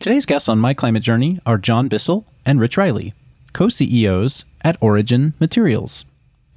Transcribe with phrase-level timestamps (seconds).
[0.00, 3.14] Today's guests on My Climate Journey are John Bissell and Rich Riley,
[3.52, 6.04] co CEOs at Origin Materials.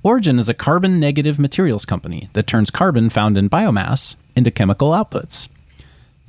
[0.03, 4.91] Origin is a carbon negative materials company that turns carbon found in biomass into chemical
[4.91, 5.47] outputs.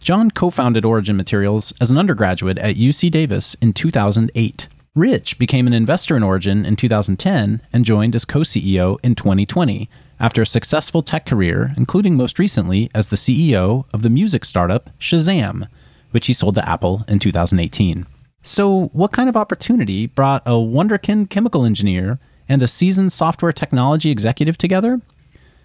[0.00, 4.68] John co founded Origin Materials as an undergraduate at UC Davis in 2008.
[4.94, 9.90] Rich became an investor in Origin in 2010 and joined as co CEO in 2020
[10.18, 14.88] after a successful tech career, including most recently as the CEO of the music startup
[14.98, 15.68] Shazam
[16.12, 18.06] which he sold to Apple in 2018.
[18.42, 24.10] So, what kind of opportunity brought a wonderkind chemical engineer and a seasoned software technology
[24.10, 25.00] executive together?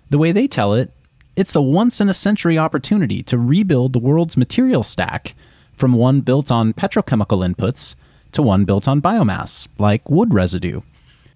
[0.09, 0.91] The way they tell it,
[1.35, 5.35] it's the once in a century opportunity to rebuild the world's material stack
[5.73, 7.95] from one built on petrochemical inputs
[8.31, 10.81] to one built on biomass, like wood residue.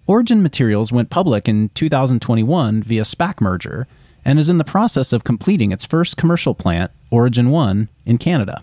[0.06, 3.86] Origin Materials went public in 2021 via SPAC merger
[4.24, 8.62] and is in the process of completing its first commercial plant, Origin 1, in Canada.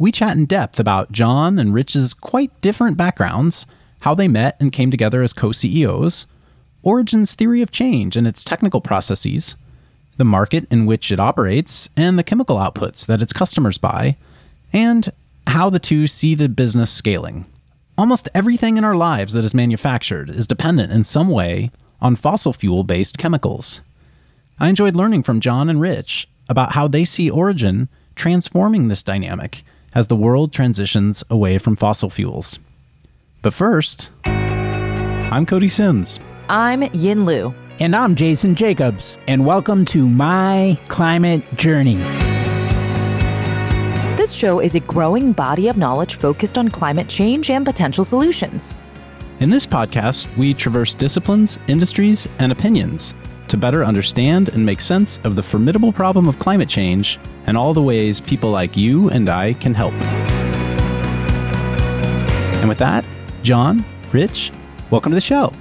[0.00, 3.66] We chat in depth about John and Rich's quite different backgrounds,
[3.98, 6.26] how they met and came together as co CEOs,
[6.82, 9.56] Origin's theory of change and its technical processes,
[10.16, 14.16] the market in which it operates, and the chemical outputs that its customers buy,
[14.72, 15.12] and
[15.48, 17.44] how the two see the business scaling.
[17.98, 21.70] Almost everything in our lives that is manufactured is dependent in some way
[22.00, 23.82] on fossil fuel based chemicals.
[24.58, 29.62] I enjoyed learning from John and Rich about how they see Origin transforming this dynamic
[29.94, 32.58] as the world transitions away from fossil fuels.
[33.42, 36.20] But first, I'm Cody Simms.
[36.48, 37.54] I'm Yin Lu.
[37.78, 39.16] And I'm Jason Jacobs.
[39.26, 41.96] And welcome to My Climate Journey.
[44.16, 48.74] This show is a growing body of knowledge focused on climate change and potential solutions.
[49.40, 53.14] In this podcast, we traverse disciplines, industries, and opinions
[53.50, 57.74] to better understand and make sense of the formidable problem of climate change and all
[57.74, 59.92] the ways people like you and I can help.
[62.60, 63.04] And with that,
[63.42, 64.52] John, Rich,
[64.90, 65.52] welcome to the show.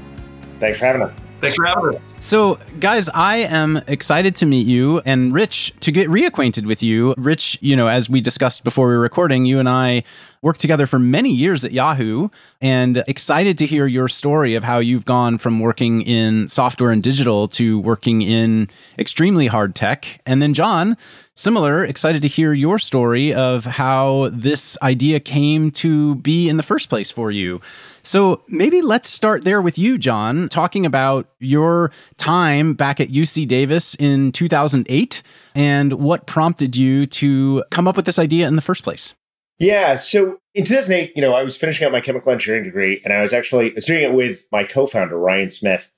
[0.59, 1.28] Thanks for having us.
[1.39, 2.17] Thanks for having us.
[2.19, 7.13] So, guys, I am excited to meet you and Rich to get reacquainted with you.
[7.17, 10.03] Rich, you know, as we discussed before we were recording, you and I
[10.41, 12.29] worked together for many years at Yahoo
[12.61, 17.03] and excited to hear your story of how you've gone from working in software and
[17.03, 20.21] digital to working in extremely hard tech.
[20.25, 20.97] And then, John,
[21.39, 26.63] similar, excited to hear your story of how this idea came to be in the
[26.63, 27.61] first place for you.
[28.03, 33.47] So maybe let's start there with you, John, talking about your time back at UC
[33.47, 35.23] Davis in 2008
[35.55, 39.13] and what prompted you to come up with this idea in the first place.
[39.59, 39.95] Yeah.
[39.95, 43.21] So in 2008, you know, I was finishing up my chemical engineering degree and I
[43.21, 45.89] was actually I was doing it with my co-founder, Ryan Smith.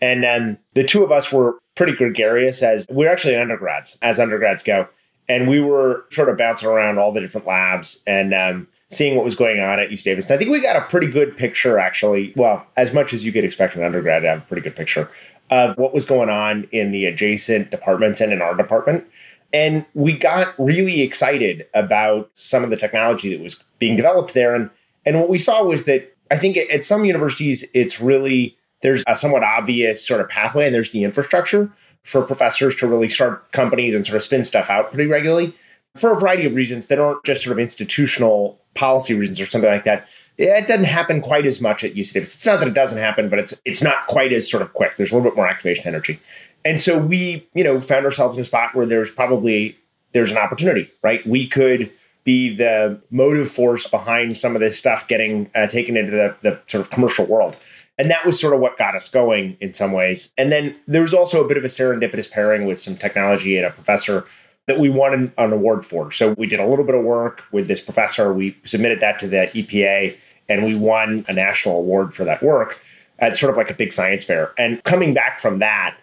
[0.00, 4.18] And then the two of us were pretty gregarious as we are actually undergrads, as
[4.18, 4.88] undergrads go.
[5.28, 9.24] And we were sort of bouncing around all the different labs and um, seeing what
[9.24, 10.26] was going on at UC Davis.
[10.26, 12.32] And I think we got a pretty good picture, actually.
[12.36, 15.08] Well, as much as you could expect an undergrad to have a pretty good picture
[15.50, 19.06] of what was going on in the adjacent departments and in our department.
[19.52, 24.54] And we got really excited about some of the technology that was being developed there.
[24.54, 24.68] And,
[25.06, 29.16] and what we saw was that I think at some universities, it's really, there's a
[29.16, 31.70] somewhat obvious sort of pathway and there's the infrastructure
[32.02, 35.54] for professors to really start companies and sort of spin stuff out pretty regularly
[35.96, 39.70] for a variety of reasons that aren't just sort of institutional policy reasons or something
[39.70, 40.06] like that.
[40.36, 42.34] It doesn't happen quite as much at UC Davis.
[42.34, 44.96] It's not that it doesn't happen, but it's it's not quite as sort of quick.
[44.96, 46.20] There's a little bit more activation energy.
[46.64, 49.78] And so we, you know, found ourselves in a spot where there's probably
[50.12, 51.24] there's an opportunity, right?
[51.26, 51.90] We could
[52.24, 56.60] be the motive force behind some of this stuff getting uh, taken into the, the
[56.66, 57.58] sort of commercial world.
[57.98, 60.32] And that was sort of what got us going in some ways.
[60.36, 63.66] And then there was also a bit of a serendipitous pairing with some technology and
[63.66, 64.26] a professor
[64.66, 66.10] that we won an, award for.
[66.10, 68.32] So we did a little bit of work with this professor.
[68.32, 70.18] We submitted that to the EPA
[70.48, 72.80] and we won a national award for that work
[73.18, 74.52] at sort of like a big science fair.
[74.58, 75.96] And coming back from that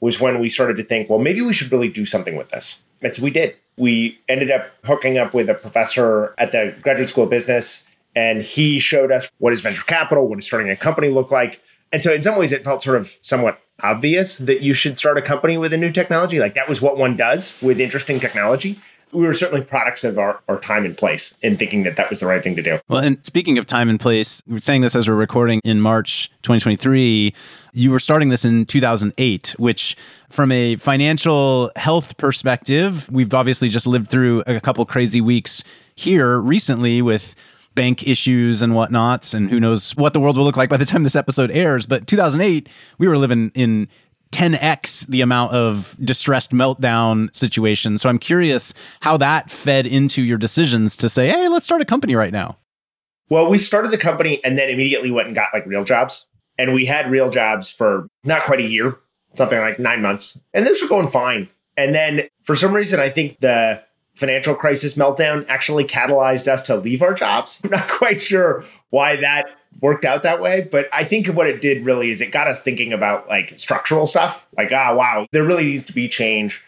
[0.00, 2.80] was when we started to think, well, maybe we should really do something with this.
[3.02, 3.56] And so we did.
[3.76, 7.84] We ended up hooking up with a professor at the Graduate School of Business,
[8.14, 11.62] and he showed us what is venture capital, what is starting a company look like.
[11.92, 15.18] And so, in some ways, it felt sort of somewhat obvious that you should start
[15.18, 16.38] a company with a new technology.
[16.38, 18.76] Like that was what one does with interesting technology.
[19.12, 22.20] We were certainly products of our, our time and place in thinking that that was
[22.20, 22.78] the right thing to do.
[22.88, 26.30] Well, and speaking of time and place, we're saying this as we're recording in March
[26.42, 27.32] 2023.
[27.72, 29.96] You were starting this in 2008, which
[30.28, 35.64] from a financial health perspective, we've obviously just lived through a couple crazy weeks
[35.94, 37.34] here recently with
[37.78, 40.84] bank issues and whatnots, and who knows what the world will look like by the
[40.84, 41.86] time this episode airs.
[41.86, 43.86] But 2008, we were living in
[44.32, 48.02] 10x the amount of distressed meltdown situations.
[48.02, 51.84] So I'm curious how that fed into your decisions to say, hey, let's start a
[51.84, 52.58] company right now.
[53.28, 56.26] Well, we started the company and then immediately went and got like real jobs.
[56.58, 58.98] And we had real jobs for not quite a year,
[59.34, 60.36] something like nine months.
[60.52, 61.48] And this was going fine.
[61.76, 63.84] And then for some reason, I think the
[64.18, 67.60] financial crisis meltdown actually catalyzed us to leave our jobs.
[67.64, 69.48] I'm not quite sure why that
[69.80, 72.62] worked out that way, but I think what it did really is it got us
[72.62, 74.46] thinking about like structural stuff.
[74.56, 76.62] Like, ah, wow, there really needs to be change.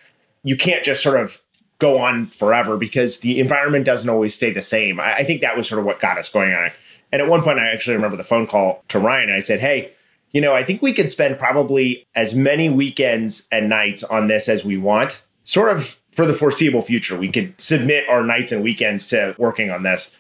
[0.44, 1.43] You can't just sort of
[1.81, 5.00] go on forever because the environment doesn't always stay the same.
[5.00, 6.73] I, I think that was sort of what got us going on it.
[7.11, 9.31] And at one point, I actually remember the phone call to Ryan.
[9.31, 9.93] I said, hey,
[10.31, 14.49] you know, I think we could spend probably as many weekends and nights on this
[14.49, 17.17] as we want, sort of for the foreseeable future.
[17.17, 20.17] We could submit our nights and weekends to working on this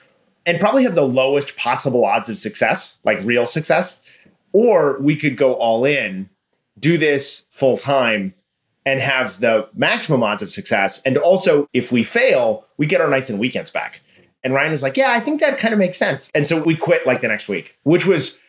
[0.46, 4.00] and probably have the lowest possible odds of success, like real success.
[4.52, 6.28] Or we could go all in,
[6.78, 8.34] do this full time,
[8.86, 11.02] and have the maximum odds of success.
[11.02, 14.00] And also, if we fail, we get our nights and weekends back.
[14.42, 16.30] And Ryan was like, Yeah, I think that kind of makes sense.
[16.34, 18.40] And so we quit like the next week, which was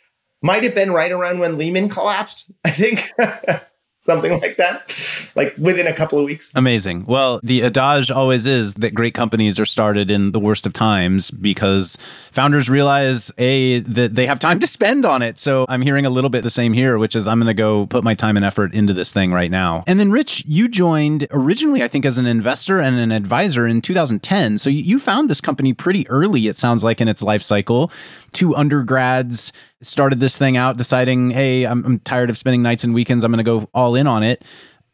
[0.42, 3.08] might have been right around when Lehman collapsed, I think.
[4.02, 4.92] something like that,
[5.36, 6.52] like within a couple of weeks.
[6.56, 7.06] Amazing.
[7.06, 11.30] Well, the adage always is that great companies are started in the worst of times
[11.30, 11.98] because
[12.32, 15.38] founders realize a that they have time to spend on it.
[15.38, 17.86] So I'm hearing a little bit the same here, which is I'm going to go
[17.86, 19.84] put my time and effort into this thing right now.
[19.86, 23.82] And then, Rich, you joined originally, I think, as an investor and an advisor in
[23.82, 24.58] 2010.
[24.58, 26.48] So you found this company pretty early.
[26.48, 27.92] It sounds like in its life cycle.
[28.32, 32.94] Two undergrads started this thing out deciding, hey, I'm, I'm tired of spending nights and
[32.94, 33.24] weekends.
[33.24, 34.44] I'm going to go all in on it.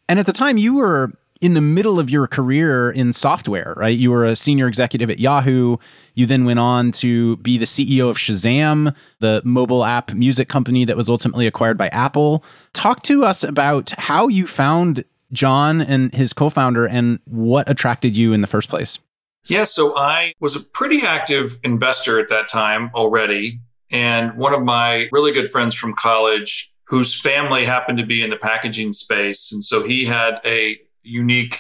[0.10, 1.12] And at the time, you were
[1.42, 3.98] in the middle of your career in software, right?
[3.98, 5.78] You were a senior executive at Yahoo.
[6.16, 10.86] You then went on to be the CEO of Shazam, the mobile app music company
[10.86, 12.44] that was ultimately acquired by Apple.
[12.74, 18.18] Talk to us about how you found John and his co founder and what attracted
[18.18, 18.98] you in the first place.
[19.46, 23.62] Yeah, so I was a pretty active investor at that time already.
[23.92, 28.30] And one of my really good friends from college, whose family happened to be in
[28.30, 29.52] the packaging space.
[29.52, 31.60] And so he had a unique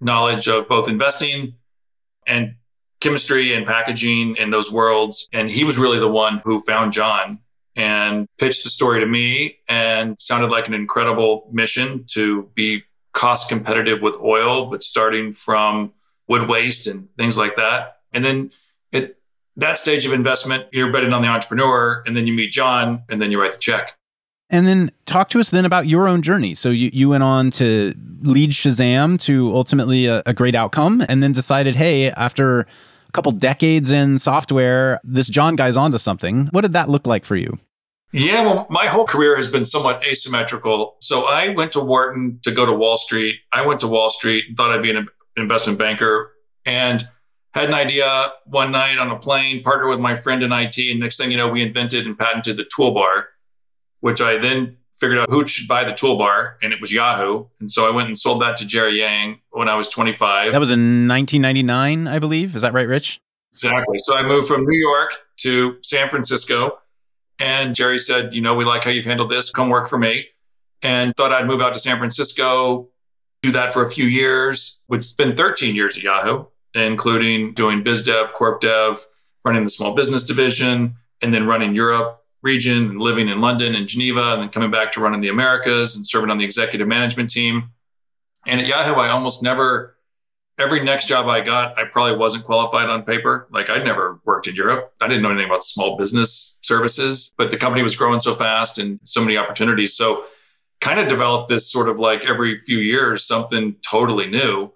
[0.00, 1.54] knowledge of both investing
[2.26, 2.54] and
[3.00, 5.28] chemistry and packaging in those worlds.
[5.32, 7.40] And he was really the one who found John
[7.76, 12.82] and pitched the story to me and sounded like an incredible mission to be
[13.12, 15.92] cost competitive with oil, but starting from
[16.28, 17.98] wood waste and things like that.
[18.12, 18.50] And then
[18.92, 19.20] it
[19.56, 23.20] that stage of investment, you're betting on the entrepreneur, and then you meet John, and
[23.20, 23.96] then you write the check.
[24.50, 26.54] And then talk to us then about your own journey.
[26.54, 31.22] So you, you went on to lead Shazam to ultimately a, a great outcome, and
[31.22, 32.66] then decided, hey, after a
[33.12, 36.48] couple decades in software, this John guy's onto something.
[36.48, 37.58] What did that look like for you?
[38.12, 40.96] Yeah, well, my whole career has been somewhat asymmetrical.
[41.00, 43.40] So I went to Wharton to go to Wall Street.
[43.52, 46.32] I went to Wall Street thought I'd be an investment banker.
[46.64, 47.02] And
[47.54, 50.98] had an idea one night on a plane, partnered with my friend in IT, and
[50.98, 53.26] next thing you know, we invented and patented the toolbar,
[54.00, 57.46] which I then figured out who should buy the toolbar, and it was Yahoo.
[57.60, 60.52] And so I went and sold that to Jerry Yang when I was 25.
[60.52, 62.56] That was in 1999, I believe.
[62.56, 63.20] Is that right, Rich?
[63.52, 63.98] Exactly.
[63.98, 66.78] So I moved from New York to San Francisco,
[67.38, 69.52] and Jerry said, "You know, we like how you've handled this.
[69.52, 70.26] Come work for me."
[70.82, 72.88] And thought I'd move out to San Francisco,
[73.42, 74.82] do that for a few years.
[74.88, 79.04] Would spend 13 years at Yahoo including doing biz dev, corp dev,
[79.44, 83.88] running the small business division, and then running Europe region and living in London and
[83.88, 87.30] Geneva, and then coming back to running the Americas and serving on the executive management
[87.30, 87.70] team.
[88.46, 89.96] And at Yahoo, I almost never,
[90.58, 93.48] every next job I got, I probably wasn't qualified on paper.
[93.50, 94.92] Like I'd never worked in Europe.
[95.00, 98.78] I didn't know anything about small business services, but the company was growing so fast
[98.78, 99.96] and so many opportunities.
[99.96, 100.24] So
[100.82, 104.70] kind of developed this sort of like every few years, something totally new.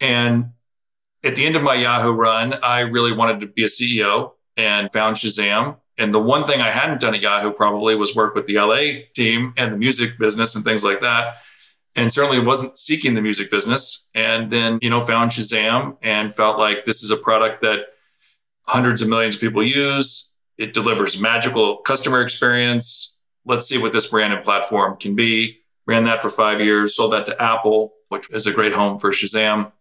[0.00, 0.52] And
[1.24, 4.92] at the end of my Yahoo run, I really wanted to be a CEO and
[4.92, 5.76] found Shazam.
[5.98, 9.04] And the one thing I hadn't done at Yahoo probably was work with the LA
[9.14, 11.36] team and the music business and things like that.
[11.94, 14.08] And certainly wasn't seeking the music business.
[14.14, 17.80] And then, you know, found Shazam and felt like this is a product that
[18.66, 20.32] hundreds of millions of people use.
[20.58, 23.16] It delivers magical customer experience.
[23.44, 25.60] Let's see what this brand and platform can be.
[25.86, 29.10] Ran that for five years, sold that to Apple, which is a great home for
[29.10, 29.72] Shazam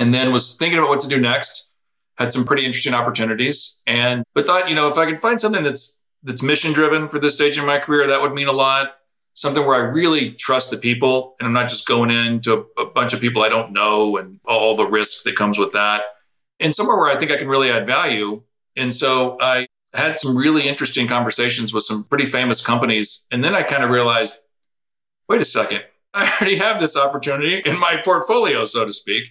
[0.00, 1.68] and then was thinking about what to do next.
[2.16, 5.62] Had some pretty interesting opportunities, and but thought, you know, if I could find something
[5.62, 8.96] that's that's mission driven for this stage in my career, that would mean a lot.
[9.32, 12.86] Something where I really trust the people, and I'm not just going into a, a
[12.86, 16.02] bunch of people I don't know and all the risks that comes with that.
[16.58, 18.42] And somewhere where I think I can really add value.
[18.76, 23.54] And so I had some really interesting conversations with some pretty famous companies, and then
[23.54, 24.40] I kind of realized
[25.30, 29.24] wait a second, I already have this opportunity in my portfolio, so to speak.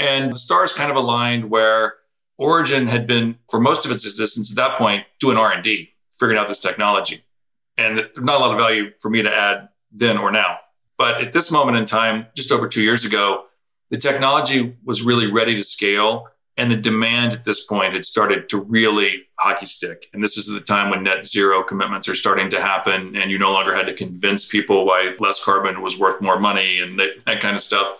[0.00, 1.94] And the stars kind of aligned where
[2.38, 6.48] Origin had been, for most of its existence at that point, doing R&D, figuring out
[6.48, 7.22] this technology.
[7.76, 10.58] And not a lot of value for me to add then or now.
[10.96, 13.44] But at this moment in time, just over two years ago,
[13.90, 16.28] the technology was really ready to scale.
[16.56, 20.08] And the demand at this point had started to really hockey stick.
[20.14, 23.16] And this is the time when net zero commitments are starting to happen.
[23.16, 26.80] And you no longer had to convince people why less carbon was worth more money
[26.80, 27.98] and that, that kind of stuff.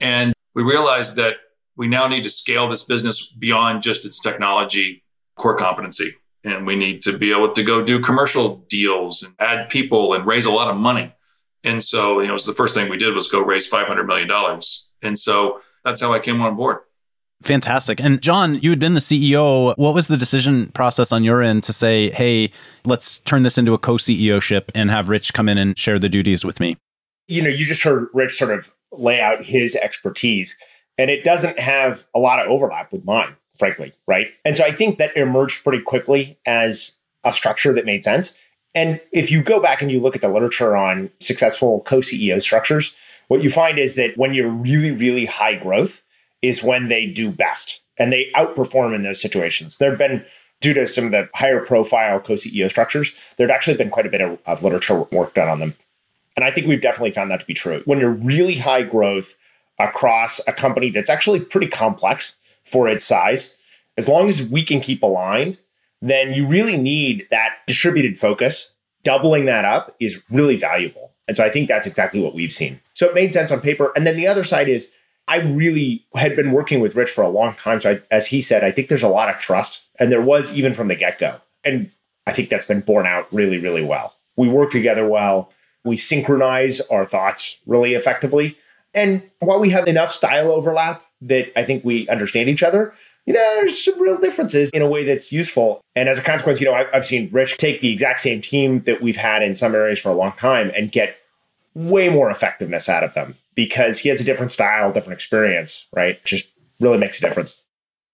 [0.00, 1.36] And we realized that
[1.76, 5.02] we now need to scale this business beyond just its technology
[5.36, 6.14] core competency.
[6.44, 10.26] And we need to be able to go do commercial deals and add people and
[10.26, 11.12] raise a lot of money.
[11.64, 14.06] And so, you know, it was the first thing we did was go raise $500
[14.06, 14.30] million.
[15.02, 16.78] And so that's how I came on board.
[17.42, 18.00] Fantastic.
[18.00, 19.76] And John, you had been the CEO.
[19.76, 22.50] What was the decision process on your end to say, hey,
[22.84, 25.98] let's turn this into a co CEO ship and have Rich come in and share
[25.98, 26.76] the duties with me?
[27.26, 30.58] You know, you just heard Rich sort of lay out his expertise,
[30.98, 34.28] and it doesn't have a lot of overlap with mine, frankly, right?
[34.44, 38.38] And so I think that emerged pretty quickly as a structure that made sense.
[38.74, 42.42] And if you go back and you look at the literature on successful co CEO
[42.42, 42.94] structures,
[43.28, 46.02] what you find is that when you're really, really high growth
[46.42, 49.78] is when they do best and they outperform in those situations.
[49.78, 50.24] There have been,
[50.60, 54.06] due to some of the higher profile co CEO structures, there had actually been quite
[54.06, 55.74] a bit of, of literature work done on them.
[56.36, 57.82] And I think we've definitely found that to be true.
[57.84, 59.36] When you're really high growth
[59.78, 63.56] across a company that's actually pretty complex for its size,
[63.96, 65.58] as long as we can keep aligned,
[66.02, 68.72] then you really need that distributed focus.
[69.04, 71.12] Doubling that up is really valuable.
[71.28, 72.80] And so I think that's exactly what we've seen.
[72.94, 73.92] So it made sense on paper.
[73.96, 74.92] And then the other side is
[75.26, 77.80] I really had been working with Rich for a long time.
[77.80, 79.82] So I, as he said, I think there's a lot of trust.
[79.98, 81.36] And there was even from the get go.
[81.64, 81.90] And
[82.26, 84.14] I think that's been borne out really, really well.
[84.36, 85.50] We work together well.
[85.84, 88.56] We synchronize our thoughts really effectively.
[88.94, 92.94] And while we have enough style overlap that I think we understand each other,
[93.26, 95.80] you know, there's some real differences in a way that's useful.
[95.96, 99.00] And as a consequence, you know, I've seen Rich take the exact same team that
[99.00, 101.18] we've had in some areas for a long time and get
[101.74, 106.22] way more effectiveness out of them because he has a different style, different experience, right?
[106.24, 106.48] Just
[106.80, 107.60] really makes a difference.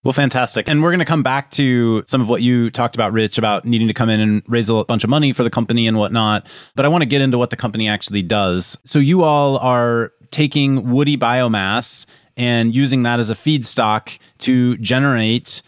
[0.03, 0.67] Well, fantastic.
[0.67, 3.67] And we're going to come back to some of what you talked about, Rich, about
[3.67, 6.47] needing to come in and raise a bunch of money for the company and whatnot.
[6.75, 8.79] But I want to get into what the company actually does.
[8.85, 15.61] So, you all are taking woody biomass and using that as a feedstock to generate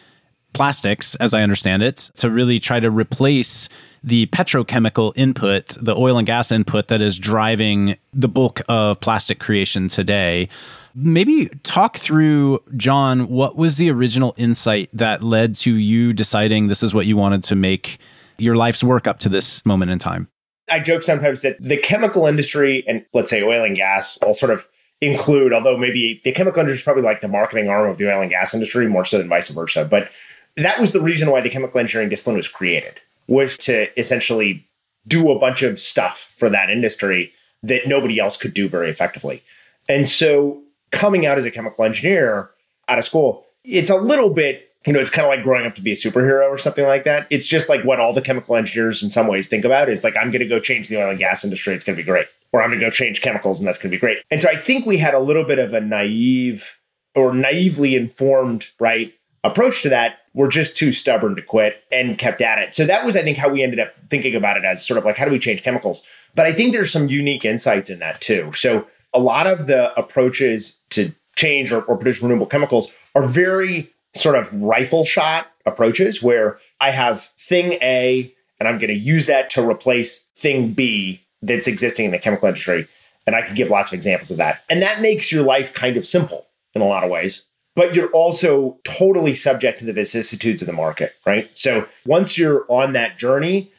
[0.55, 3.69] plastics, as I understand it, to really try to replace
[4.03, 9.39] the petrochemical input, the oil and gas input that is driving the bulk of plastic
[9.39, 10.49] creation today.
[10.95, 16.83] Maybe talk through, John, what was the original insight that led to you deciding this
[16.83, 17.99] is what you wanted to make
[18.39, 20.29] your life's work up to this moment in time?
[20.71, 24.53] I joke sometimes that the chemical industry and let's say oil and gas all sort
[24.53, 24.67] of
[25.01, 28.21] include, although maybe the chemical industry is probably like the marketing arm of the oil
[28.21, 29.85] and gas industry more so than vice versa.
[29.85, 30.11] But
[30.57, 34.67] that was the reason why the chemical engineering discipline was created was to essentially
[35.07, 37.33] do a bunch of stuff for that industry
[37.63, 39.43] that nobody else could do very effectively.
[39.89, 40.62] And so
[40.93, 42.51] coming out as a chemical engineer
[42.89, 45.75] out of school, it's a little bit, you know, it's kind of like growing up
[45.75, 47.27] to be a superhero or something like that.
[47.31, 50.17] It's just like what all the chemical engineers in some ways think about is like,
[50.17, 51.75] I'm going to go change the oil and gas industry.
[51.75, 52.27] It's going to be great.
[52.53, 54.19] Or I'm going to go change chemicals and that's going to be great.
[54.31, 56.79] And so I think we had a little bit of a naive
[57.15, 62.41] or naively informed, right, approach to that were just too stubborn to quit and kept
[62.41, 62.75] at it.
[62.75, 65.05] So that was, I think, how we ended up thinking about it as sort of
[65.05, 66.03] like, how do we change chemicals?
[66.35, 68.51] But I think there's some unique insights in that too.
[68.53, 73.91] So a lot of the approaches to change or, or produce renewable chemicals are very
[74.15, 79.27] sort of rifle shot approaches where I have thing A and I'm going to use
[79.27, 82.87] that to replace thing B that's existing in the chemical industry.
[83.27, 84.63] And I could give lots of examples of that.
[84.69, 88.11] And that makes your life kind of simple in a lot of ways but you're
[88.11, 91.51] also totally subject to the vicissitudes of the market, right?
[91.57, 93.73] So once you're on that journey,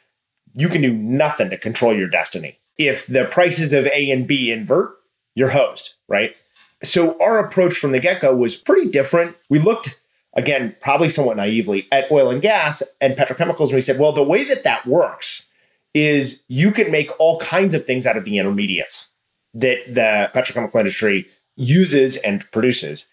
[0.55, 2.57] you can do nothing to control your destiny.
[2.77, 4.95] If the prices of A and B invert,
[5.35, 6.35] you're hosed, right?
[6.83, 9.35] So our approach from the get go was pretty different.
[9.49, 9.99] We looked,
[10.33, 13.67] again, probably somewhat naively at oil and gas and petrochemicals.
[13.67, 15.47] And we said, well, the way that that works
[15.93, 19.09] is you can make all kinds of things out of the intermediates
[19.53, 23.05] that the petrochemical industry uses and produces.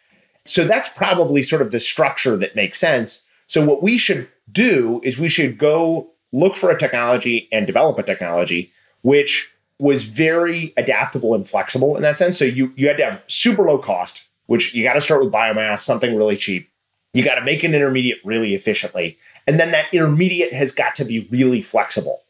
[0.47, 3.23] So that's probably sort of the structure that makes sense.
[3.47, 7.99] So what we should do is we should go look for a technology and develop
[7.99, 8.73] a technology
[9.03, 9.51] which
[9.81, 12.39] was very adaptable and flexible in that sense.
[12.39, 15.33] So you you had to have super low cost, which you got to start with
[15.33, 16.71] biomass, something really cheap.
[17.15, 19.19] You got to make an intermediate really efficiently.
[19.47, 22.23] And then that intermediate has got to be really flexible.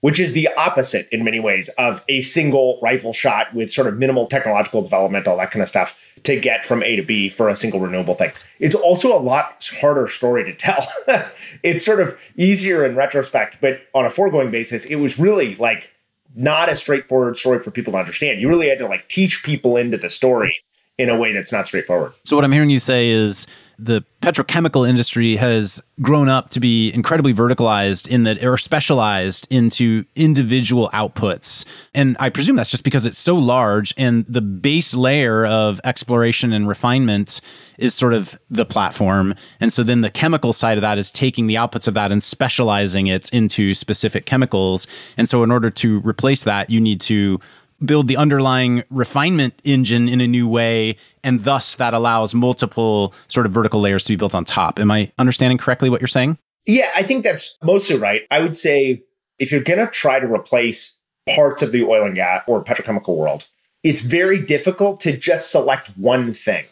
[0.00, 3.98] which is the opposite in many ways of a single rifle shot with sort of
[3.98, 7.48] minimal technological development, all that kind of stuff to get from A to B for
[7.48, 8.32] a single renewable thing.
[8.60, 10.86] It's also a lot harder story to tell.
[11.62, 15.90] it's sort of easier in retrospect, but on a foregoing basis, it was really like
[16.38, 18.40] not a straightforward story for people to understand.
[18.40, 20.54] You really had to like teach people into the story
[20.96, 22.12] in a way that's not straightforward.
[22.24, 23.46] So what I'm hearing you say is
[23.78, 30.04] the petrochemical industry has grown up to be incredibly verticalized in that or specialized into
[30.16, 31.64] individual outputs.
[31.94, 36.52] And I presume that's just because it's so large and the base layer of exploration
[36.52, 37.40] and refinement
[37.78, 39.34] is sort of the platform.
[39.60, 42.22] And so then the chemical side of that is taking the outputs of that and
[42.22, 44.88] specializing it into specific chemicals.
[45.16, 47.38] And so in order to replace that, you need to
[47.84, 53.46] build the underlying refinement engine in a new way and thus that allows multiple sort
[53.46, 54.78] of vertical layers to be built on top.
[54.78, 56.38] Am i understanding correctly what you're saying?
[56.66, 58.22] Yeah i think that's mostly right.
[58.30, 59.02] I would say
[59.38, 60.98] if you're going to try to replace
[61.34, 63.46] parts of the oil and gas or petrochemical world
[63.84, 66.64] it's very difficult to just select one thing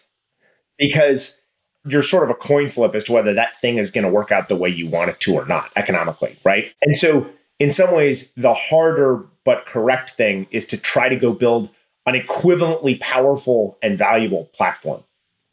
[0.76, 1.40] because
[1.86, 4.32] you're sort of a coin flip as to whether that thing is going to work
[4.32, 6.74] out the way you want it to or not economically right?
[6.82, 11.32] And so in some ways the harder but correct thing is to try to go
[11.32, 11.70] build
[12.04, 15.02] an equivalently powerful and valuable platform.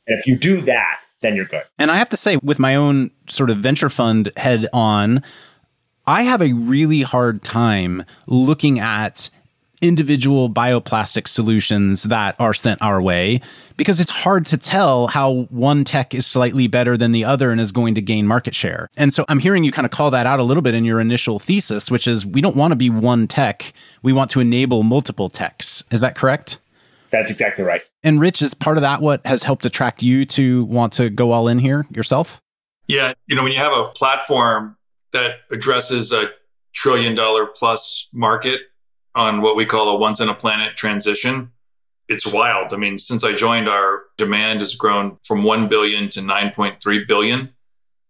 [0.07, 1.63] And if you do that, then you're good.
[1.79, 5.23] And I have to say, with my own sort of venture fund head on,
[6.05, 9.29] I have a really hard time looking at
[9.83, 13.41] individual bioplastic solutions that are sent our way
[13.75, 17.59] because it's hard to tell how one tech is slightly better than the other and
[17.59, 18.89] is going to gain market share.
[18.95, 21.01] And so I'm hearing you kind of call that out a little bit in your
[21.01, 23.73] initial thesis, which is we don't want to be one tech.
[24.01, 25.83] We want to enable multiple techs.
[25.91, 26.59] Is that correct?
[27.11, 27.81] That's exactly right.
[28.03, 31.33] And Rich, is part of that what has helped attract you to want to go
[31.33, 32.41] all in here yourself?
[32.87, 33.13] Yeah.
[33.27, 34.77] You know, when you have a platform
[35.11, 36.29] that addresses a
[36.73, 38.61] trillion dollar plus market
[39.15, 41.51] on what we call a once in a planet transition.
[42.09, 42.73] It's wild.
[42.73, 47.53] I mean, since I joined, our demand has grown from 1 billion to 9.3 billion.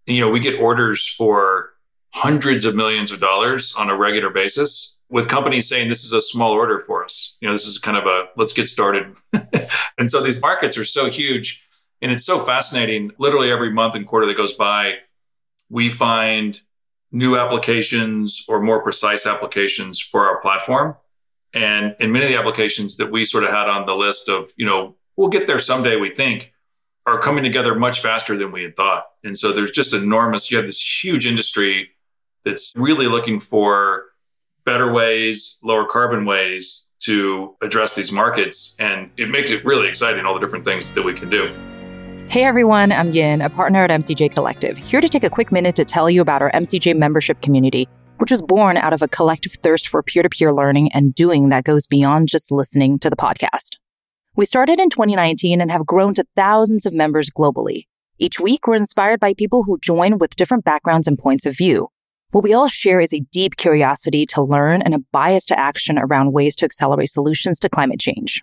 [0.05, 1.71] You know, we get orders for
[2.13, 6.21] hundreds of millions of dollars on a regular basis with companies saying this is a
[6.21, 7.37] small order for us.
[7.39, 9.15] You know, this is kind of a let's get started.
[9.97, 11.67] and so these markets are so huge
[12.01, 13.11] and it's so fascinating.
[13.17, 14.97] Literally every month and quarter that goes by,
[15.69, 16.59] we find
[17.13, 20.95] new applications or more precise applications for our platform.
[21.53, 24.51] And in many of the applications that we sort of had on the list of,
[24.57, 26.51] you know, we'll get there someday, we think,
[27.05, 29.05] are coming together much faster than we had thought.
[29.23, 31.91] And so there's just enormous, you have this huge industry
[32.43, 34.05] that's really looking for
[34.65, 38.75] better ways, lower carbon ways to address these markets.
[38.79, 41.53] And it makes it really exciting, all the different things that we can do.
[42.29, 45.75] Hey everyone, I'm Yin, a partner at MCJ Collective, here to take a quick minute
[45.75, 49.51] to tell you about our MCJ membership community, which was born out of a collective
[49.51, 53.15] thirst for peer to peer learning and doing that goes beyond just listening to the
[53.15, 53.77] podcast.
[54.35, 57.85] We started in 2019 and have grown to thousands of members globally.
[58.17, 61.89] Each week, we're inspired by people who join with different backgrounds and points of view.
[62.31, 65.99] What we all share is a deep curiosity to learn and a bias to action
[65.99, 68.41] around ways to accelerate solutions to climate change.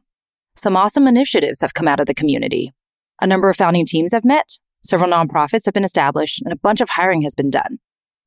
[0.54, 2.72] Some awesome initiatives have come out of the community,
[3.20, 6.80] a number of founding teams have met, several nonprofits have been established, and a bunch
[6.80, 7.78] of hiring has been done.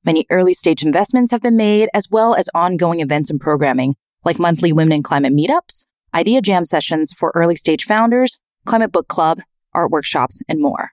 [0.06, 4.40] Many early stage investments have been made, as well as ongoing events and programming, like
[4.40, 9.40] monthly Women in Climate meetups, idea jam sessions for early stage founders, climate book club,
[9.74, 10.92] art workshops, and more.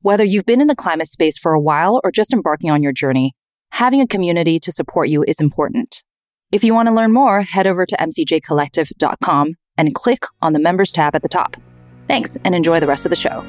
[0.00, 2.92] Whether you've been in the climate space for a while or just embarking on your
[2.92, 3.34] journey,
[3.72, 6.02] having a community to support you is important.
[6.52, 10.92] If you want to learn more, head over to mcjcollective.com and click on the members
[10.92, 11.56] tab at the top.
[12.08, 13.44] Thanks and enjoy the rest of the show.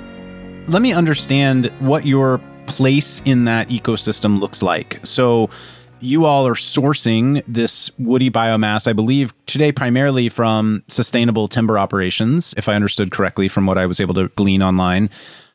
[0.67, 4.99] Let me understand what your place in that ecosystem looks like.
[5.03, 5.49] So,
[6.01, 12.53] you all are sourcing this woody biomass, I believe, today primarily from sustainable timber operations,
[12.57, 15.09] if I understood correctly from what I was able to glean online.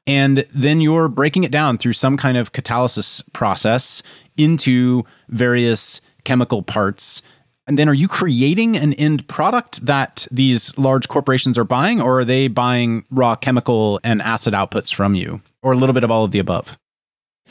[0.07, 4.03] And then you're breaking it down through some kind of catalysis process
[4.37, 7.23] into various chemical parts
[7.71, 12.19] and then are you creating an end product that these large corporations are buying, or
[12.19, 16.11] are they buying raw chemical and acid outputs from you, or a little bit of
[16.11, 16.77] all of the above?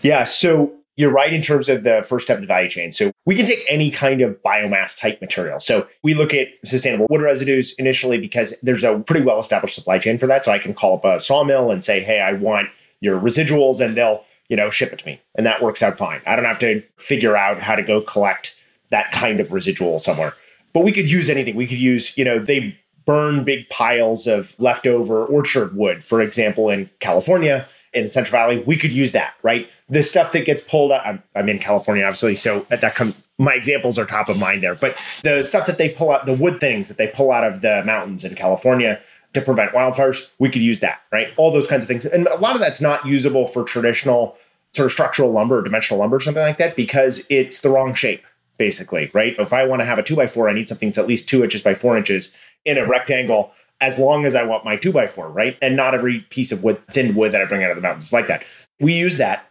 [0.01, 0.25] Yeah.
[0.25, 2.91] So you're right in terms of the first step of the value chain.
[2.91, 5.62] So we can take any kind of biomass type material.
[5.62, 9.99] So we look at sustainable wood residues initially because there's a pretty well established supply
[9.99, 10.43] chain for that.
[10.43, 12.67] So I can call up a sawmill and say, hey, I want
[12.99, 16.19] your residuals, and they'll you know ship it to me, and that works out fine.
[16.27, 18.59] I don't have to figure out how to go collect
[18.89, 20.34] that kind of residual somewhere.
[20.73, 21.56] But we could use anything.
[21.56, 26.69] We could use, you know, they burn big piles of leftover orchard wood, for example,
[26.69, 28.63] in California, in the Central Valley.
[28.67, 29.69] We could use that, right?
[29.89, 33.54] The stuff that gets pulled out, I'm, I'm in California, obviously, so that comes my
[33.54, 34.75] examples are top of mind there.
[34.75, 37.62] But the stuff that they pull out, the wood things that they pull out of
[37.62, 39.02] the mountains in California
[39.34, 41.34] to prevent wildfires, we could use that, right?
[41.38, 42.06] All those kinds of things.
[42.06, 44.38] And a lot of that's not usable for traditional
[44.73, 47.93] sort of structural lumber or dimensional lumber or something like that because it's the wrong
[47.93, 48.23] shape,
[48.60, 49.36] basically, right?
[49.39, 51.28] If I want to have a two by four, I need something that's at least
[51.28, 54.91] two inches by four inches in a rectangle as long as I want my two
[54.91, 55.58] by four, right?
[55.62, 58.04] And not every piece of wood, thin wood that I bring out of the mountains
[58.04, 58.43] is like that.
[58.80, 59.50] We use that.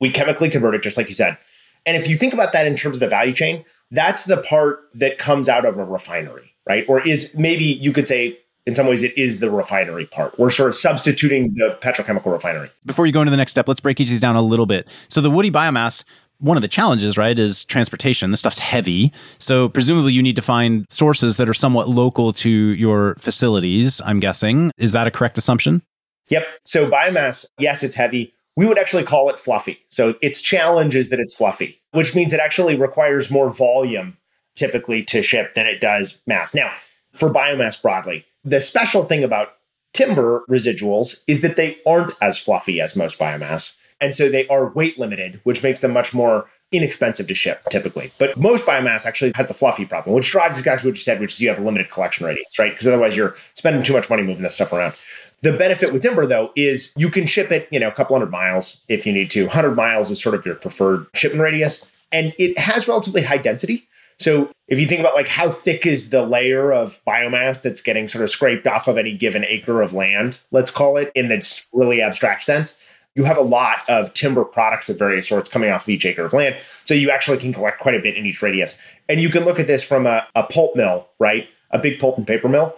[0.00, 1.38] We chemically convert it, just like you said.
[1.86, 4.90] And if you think about that in terms of the value chain, that's the part
[4.94, 6.84] that comes out of a refinery, right?
[6.88, 10.38] Or is maybe you could say in some ways it is the refinery part.
[10.38, 12.68] We're sort of substituting the petrochemical refinery.
[12.84, 14.66] Before you go into the next step, let's break each of these down a little
[14.66, 14.86] bit.
[15.08, 16.04] So the woody biomass,
[16.38, 18.30] one of the challenges, right, is transportation.
[18.30, 19.12] This stuff's heavy.
[19.38, 24.20] So presumably you need to find sources that are somewhat local to your facilities, I'm
[24.20, 24.70] guessing.
[24.78, 25.82] Is that a correct assumption?
[26.28, 26.46] Yep.
[26.64, 28.34] So biomass, yes, it's heavy.
[28.56, 29.78] We would actually call it fluffy.
[29.88, 34.16] So its challenge is that it's fluffy, which means it actually requires more volume
[34.56, 36.54] typically to ship than it does mass.
[36.54, 36.72] Now,
[37.12, 39.54] for biomass broadly, the special thing about
[39.94, 43.76] timber residuals is that they aren't as fluffy as most biomass.
[44.00, 48.12] And so they are weight limited, which makes them much more inexpensive to ship typically.
[48.18, 51.34] But most biomass actually has the fluffy problem, which drives exactly what you said, which
[51.34, 52.72] is you have a limited collection radius, right?
[52.72, 54.94] Because otherwise you're spending too much money moving this stuff around.
[55.40, 58.30] The benefit with timber, though, is you can ship it, you know, a couple hundred
[58.30, 59.44] miles if you need to.
[59.44, 61.86] 100 miles is sort of your preferred shipment radius.
[62.10, 63.86] And it has relatively high density.
[64.18, 68.08] So if you think about like how thick is the layer of biomass that's getting
[68.08, 71.68] sort of scraped off of any given acre of land, let's call it in this
[71.72, 72.82] really abstract sense,
[73.18, 76.24] you have a lot of timber products of various sorts coming off of each acre
[76.24, 76.54] of land.
[76.84, 78.80] So you actually can collect quite a bit in each radius.
[79.08, 81.48] And you can look at this from a, a pulp mill, right?
[81.72, 82.76] A big pulp and paper mill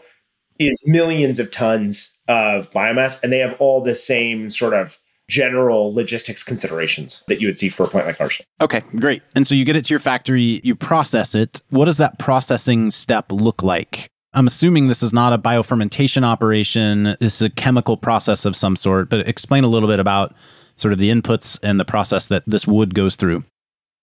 [0.59, 4.99] is millions of tons of biomass, and they have all the same sort of
[5.29, 8.41] general logistics considerations that you would see for a plant like ours.
[8.63, 9.23] Okay, great.
[9.35, 11.61] And so you get it to your factory, you process it.
[11.69, 14.11] What does that processing step look like?
[14.33, 17.17] I'm assuming this is not a biofermentation operation.
[17.19, 20.35] This is a chemical process of some sort, but explain a little bit about
[20.77, 23.45] sort of the inputs and the process that this wood goes through.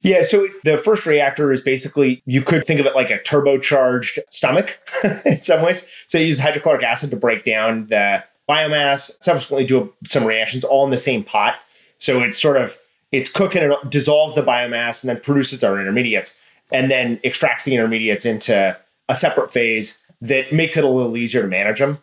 [0.01, 4.19] Yeah, so the first reactor is basically, you could think of it like a turbocharged
[4.29, 4.79] stomach
[5.25, 5.89] in some ways.
[6.05, 10.83] So you use hydrochloric acid to break down the biomass, subsequently do some reactions all
[10.85, 11.55] in the same pot.
[11.99, 12.77] So it's sort of
[13.11, 16.37] it's cooking it dissolves the biomass and then produces our intermediates
[16.71, 18.77] and then extracts the intermediates into
[19.09, 21.99] a separate phase that makes it a little easier to manage them.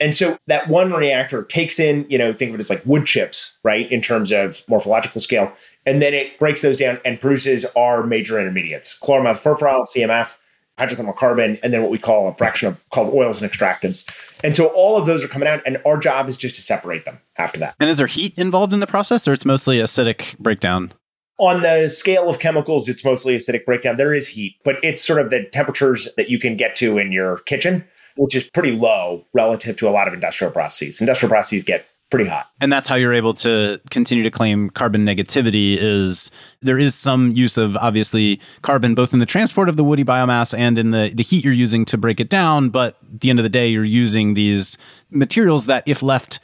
[0.00, 3.06] And so that one reactor takes in, you know, think of it as like wood
[3.06, 5.52] chips, right, in terms of morphological scale.
[5.86, 10.36] And then it breaks those down and produces our major intermediates, chloromethylfurfural, CMF,
[10.78, 14.10] hydrothermal carbon, and then what we call a fraction of called oils and extractives.
[14.42, 17.04] And so all of those are coming out, and our job is just to separate
[17.04, 17.76] them after that.
[17.78, 20.92] And is there heat involved in the process, or it's mostly acidic breakdown?
[21.42, 23.96] On the scale of chemicals, it's mostly acidic breakdown.
[23.96, 27.10] There is heat, but it's sort of the temperatures that you can get to in
[27.10, 27.84] your kitchen,
[28.16, 31.00] which is pretty low relative to a lot of industrial processes.
[31.00, 32.48] Industrial processes get pretty hot.
[32.60, 37.32] And that's how you're able to continue to claim carbon negativity is there is some
[37.32, 41.10] use of obviously carbon both in the transport of the woody biomass and in the,
[41.12, 42.68] the heat you're using to break it down.
[42.68, 44.78] But at the end of the day, you're using these
[45.10, 46.38] materials that if left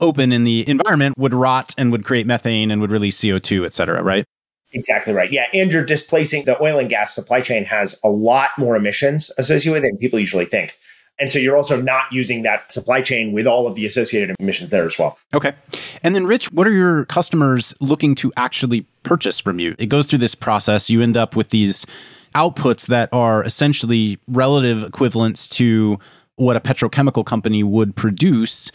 [0.00, 3.72] open in the environment would rot and would create methane and would release CO2, et
[3.72, 4.24] cetera, right?
[4.72, 5.30] Exactly right.
[5.30, 5.46] Yeah.
[5.54, 9.72] And you're displacing the oil and gas supply chain has a lot more emissions associated
[9.72, 10.74] with it than people usually think.
[11.18, 14.68] And so you're also not using that supply chain with all of the associated emissions
[14.70, 15.18] there as well.
[15.32, 15.54] Okay.
[16.02, 19.74] And then, Rich, what are your customers looking to actually purchase from you?
[19.78, 20.90] It goes through this process.
[20.90, 21.86] You end up with these
[22.34, 25.98] outputs that are essentially relative equivalents to
[26.34, 28.70] what a petrochemical company would produce.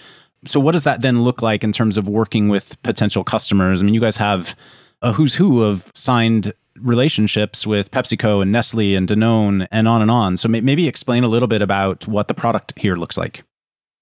[0.47, 3.81] So, what does that then look like in terms of working with potential customers?
[3.81, 4.55] I mean, you guys have
[5.01, 10.09] a who's who of signed relationships with PepsiCo and Nestle and Danone and on and
[10.09, 10.37] on.
[10.37, 13.43] So maybe explain a little bit about what the product here looks like.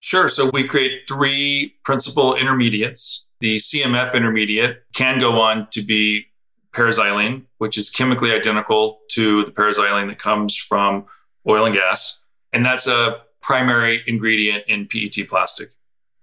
[0.01, 0.29] Sure.
[0.29, 3.27] So we create three principal intermediates.
[3.39, 6.25] The CMF intermediate can go on to be
[6.73, 11.05] paraxylene, which is chemically identical to the paraxylene that comes from
[11.47, 12.19] oil and gas.
[12.53, 15.71] And that's a primary ingredient in PET plastic.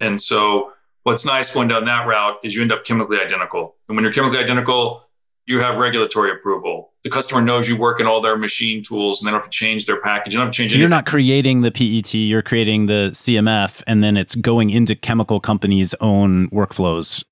[0.01, 3.77] And so what's nice going down that route is you end up chemically identical.
[3.89, 5.07] And when you're chemically identical,
[5.47, 6.93] you have regulatory approval.
[7.05, 9.57] The customer knows you work in all their machine tools and they don't have to
[9.57, 10.33] change their package.
[10.33, 13.83] You don't have to change so You're not creating the PET, you're creating the CMF,
[13.87, 17.23] and then it's going into chemical companies' own workflows.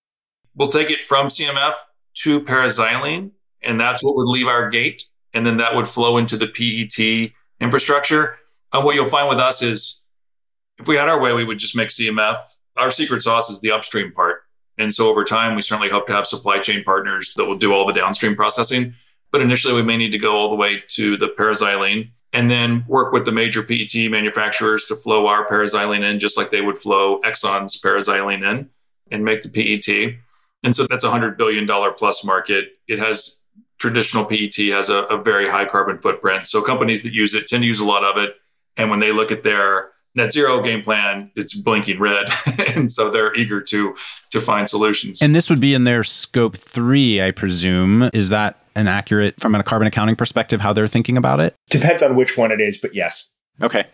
[0.55, 1.75] We'll take it from CMF
[2.23, 5.03] to paraxylene, and that's what would leave our gate.
[5.33, 8.37] And then that would flow into the PET infrastructure.
[8.73, 10.03] And what you'll find with us is
[10.79, 12.39] if we had our way, we would just make CMF.
[12.77, 14.43] Our secret sauce is the upstream part.
[14.79, 17.73] And so over time, we certainly hope to have supply chain partners that will do
[17.73, 18.95] all the downstream processing.
[19.31, 22.85] but initially we may need to go all the way to the paraxylene and then
[22.87, 26.79] work with the major PET manufacturers to flow our paraxylene in just like they would
[26.79, 28.71] flow Exxon's paraxylene in
[29.11, 30.19] and make the PET.
[30.63, 32.79] And so that's a $100 billion plus market.
[32.87, 33.41] It has
[33.79, 36.47] traditional PET has a, a very high carbon footprint.
[36.47, 38.37] So companies that use it tend to use a lot of it.
[38.77, 42.27] And when they look at their net zero game plan, it's blinking red.
[42.75, 43.95] and so they're eager to
[44.31, 45.21] to find solutions.
[45.23, 48.11] And this would be in their scope three, I presume.
[48.13, 51.55] Is that an accurate from a carbon accounting perspective how they're thinking about it?
[51.71, 53.31] Depends on which one it is, but yes.
[53.63, 53.85] Okay.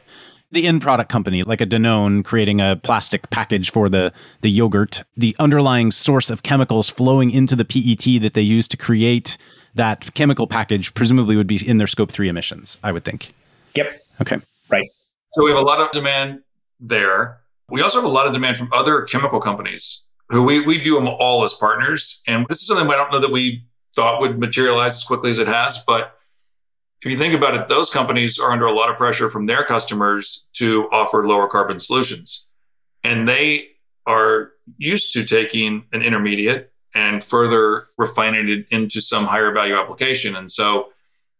[0.52, 5.04] The end product company, like a Danone creating a plastic package for the, the yogurt,
[5.16, 9.38] the underlying source of chemicals flowing into the PET that they use to create
[9.76, 13.32] that chemical package presumably would be in their scope three emissions, I would think.
[13.76, 14.00] Yep.
[14.22, 14.40] Okay.
[14.68, 14.88] Right.
[15.32, 16.40] So we have a lot of demand
[16.80, 17.40] there.
[17.68, 20.96] We also have a lot of demand from other chemical companies who we, we view
[20.96, 22.22] them all as partners.
[22.26, 23.64] And this is something I don't know that we
[23.94, 25.84] thought would materialize as quickly as it has.
[25.86, 26.16] But
[27.02, 29.64] if you think about it, those companies are under a lot of pressure from their
[29.64, 32.48] customers to offer lower carbon solutions.
[33.04, 33.68] And they
[34.06, 40.36] are used to taking an intermediate and further refining it into some higher value application.
[40.36, 40.88] And so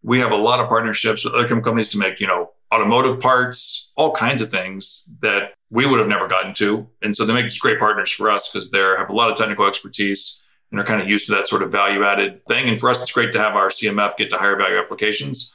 [0.03, 3.91] we have a lot of partnerships with other companies to make, you know, automotive parts,
[3.97, 6.87] all kinds of things that we would have never gotten to.
[7.03, 9.37] And so they make just great partners for us because they have a lot of
[9.37, 12.69] technical expertise and are kind of used to that sort of value added thing.
[12.69, 15.53] And for us, it's great to have our CMF get to higher value applications.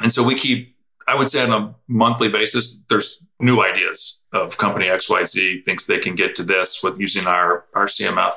[0.00, 4.58] And so we keep, I would say on a monthly basis, there's new ideas of
[4.58, 8.34] company XYZ thinks they can get to this with using our, our CMF.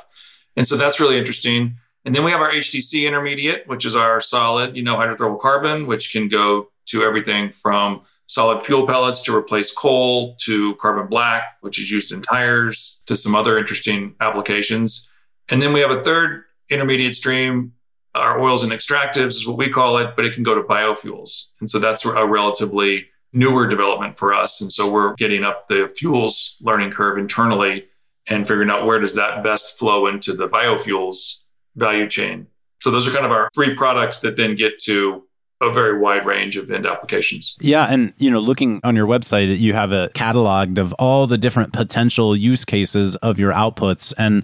[0.55, 1.75] And so that's really interesting.
[2.05, 5.85] And then we have our HTC intermediate, which is our solid, you know, hydrothermal carbon,
[5.85, 8.01] which can go to everything from
[8.31, 13.17] solid fuel pellets to replace coal to carbon black, which is used in tires, to
[13.17, 15.09] some other interesting applications.
[15.49, 17.73] And then we have a third intermediate stream.
[18.15, 21.49] Our oils and extractives is what we call it, but it can go to biofuels.
[21.59, 24.61] And so that's a relatively newer development for us.
[24.61, 27.89] And so we're getting up the fuels learning curve internally
[28.29, 31.39] and figuring out where does that best flow into the biofuels
[31.75, 32.47] value chain.
[32.79, 35.27] So those are kind of our three products that then get to
[35.61, 37.57] a very wide range of end applications.
[37.61, 41.37] Yeah, and you know, looking on your website, you have a cataloged of all the
[41.37, 44.43] different potential use cases of your outputs and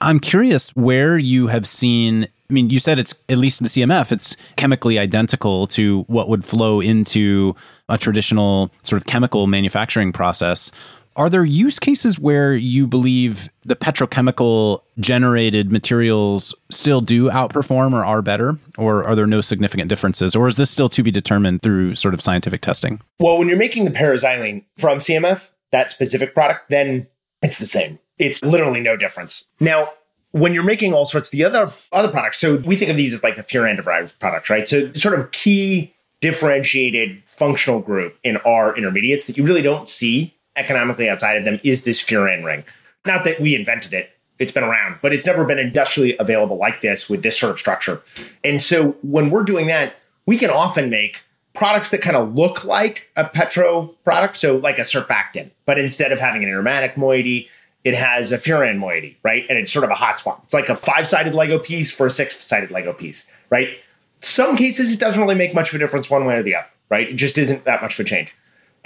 [0.00, 3.70] I'm curious where you have seen I mean, you said it's at least in the
[3.70, 7.56] CMF, it's chemically identical to what would flow into
[7.88, 10.70] a traditional sort of chemical manufacturing process.
[11.16, 18.04] Are there use cases where you believe the petrochemical generated materials still do outperform or
[18.04, 18.58] are better?
[18.76, 20.36] Or are there no significant differences?
[20.36, 23.00] Or is this still to be determined through sort of scientific testing?
[23.18, 27.06] Well, when you're making the paraxylene from CMF, that specific product, then
[27.42, 27.98] it's the same.
[28.18, 29.46] It's literally no difference.
[29.58, 29.92] Now,
[30.32, 33.14] when you're making all sorts of the other other products, so we think of these
[33.14, 34.68] as like the furan derived products, right?
[34.68, 40.35] So sort of key differentiated functional group in our intermediates that you really don't see
[40.56, 42.64] economically outside of them is this furan ring.
[43.04, 46.80] Not that we invented it, it's been around, but it's never been industrially available like
[46.80, 48.02] this with this sort of structure.
[48.44, 51.22] And so when we're doing that, we can often make
[51.54, 56.12] products that kind of look like a petro product, so like a surfactant, but instead
[56.12, 57.48] of having an aromatic moiety,
[57.82, 59.46] it has a furan moiety, right?
[59.48, 60.42] And it's sort of a hot swap.
[60.44, 63.78] It's like a five-sided Lego piece for a six-sided Lego piece, right?
[64.20, 66.68] Some cases it doesn't really make much of a difference one way or the other,
[66.90, 67.08] right?
[67.08, 68.34] It just isn't that much of a change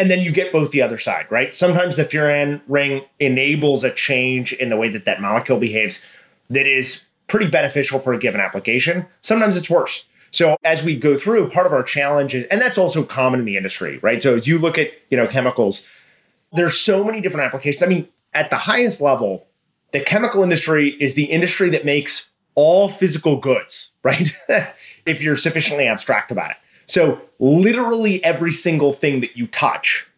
[0.01, 1.55] and then you get both the other side, right?
[1.55, 6.03] Sometimes the furan ring enables a change in the way that that molecule behaves
[6.49, 9.05] that is pretty beneficial for a given application.
[9.21, 10.07] Sometimes it's worse.
[10.31, 13.47] So as we go through, part of our challenge is, and that's also common in
[13.47, 14.23] the industry, right?
[14.23, 15.87] So as you look at, you know, chemicals,
[16.51, 17.83] there's so many different applications.
[17.83, 19.49] I mean, at the highest level,
[19.93, 24.31] the chemical industry is the industry that makes all physical goods, right?
[25.05, 26.57] if you're sufficiently abstract about it.
[26.91, 30.09] So literally every single thing that you touch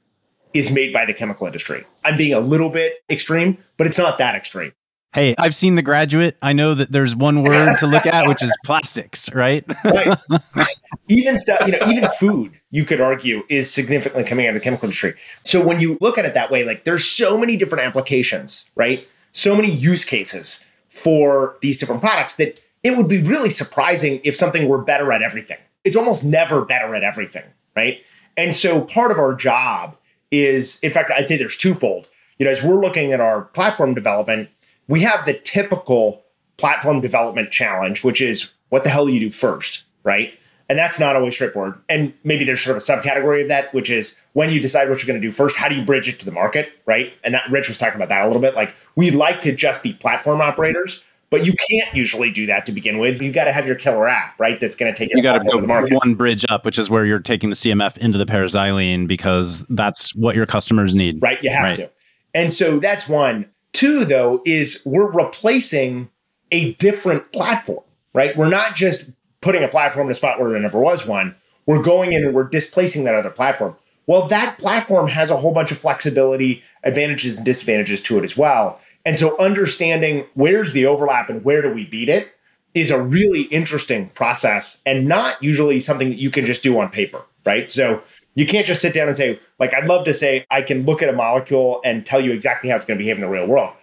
[0.54, 1.84] is made by the chemical industry.
[2.02, 4.72] I'm being a little bit extreme, but it's not that extreme.
[5.12, 6.38] Hey, I've seen The Graduate.
[6.40, 9.62] I know that there's one word to look at, which is plastics, right?
[9.84, 10.18] right.
[11.08, 14.60] Even stuff, you know, even food, you could argue, is significantly coming out of the
[14.60, 15.12] chemical industry.
[15.44, 19.06] So when you look at it that way, like there's so many different applications, right?
[19.32, 24.34] So many use cases for these different products that it would be really surprising if
[24.34, 27.44] something were better at everything it's almost never better at everything,
[27.76, 28.02] right?
[28.36, 29.96] And so part of our job
[30.30, 32.08] is, in fact, I'd say there's twofold.
[32.38, 34.48] You know, as we're looking at our platform development,
[34.88, 36.22] we have the typical
[36.56, 40.32] platform development challenge, which is what the hell do you do first, right?
[40.68, 41.74] And that's not always straightforward.
[41.88, 44.98] And maybe there's sort of a subcategory of that, which is when you decide what
[44.98, 47.12] you're going to do first, how do you bridge it to the market, right?
[47.24, 48.54] And that Rich was talking about that a little bit.
[48.54, 52.72] Like we like to just be platform operators, But you can't usually do that to
[52.72, 53.22] begin with.
[53.22, 54.60] You got to have your killer app, right?
[54.60, 57.20] That's going to take you got to go one bridge up, which is where you're
[57.20, 61.22] taking the CMF into the paraxylene because that's what your customers need.
[61.22, 61.76] Right, you have right.
[61.76, 61.90] to.
[62.34, 63.48] And so that's one.
[63.72, 66.10] Two, though, is we're replacing
[66.50, 68.36] a different platform, right?
[68.36, 69.08] We're not just
[69.40, 71.34] putting a platform in a spot where there never was one.
[71.64, 73.74] We're going in and we're displacing that other platform.
[74.06, 78.36] Well, that platform has a whole bunch of flexibility, advantages and disadvantages to it as
[78.36, 78.78] well.
[79.04, 82.32] And so understanding where's the overlap and where do we beat it
[82.74, 86.88] is a really interesting process and not usually something that you can just do on
[86.88, 87.70] paper, right?
[87.70, 88.02] So
[88.34, 91.02] you can't just sit down and say, like, I'd love to say I can look
[91.02, 93.46] at a molecule and tell you exactly how it's going to behave in the real
[93.46, 93.74] world.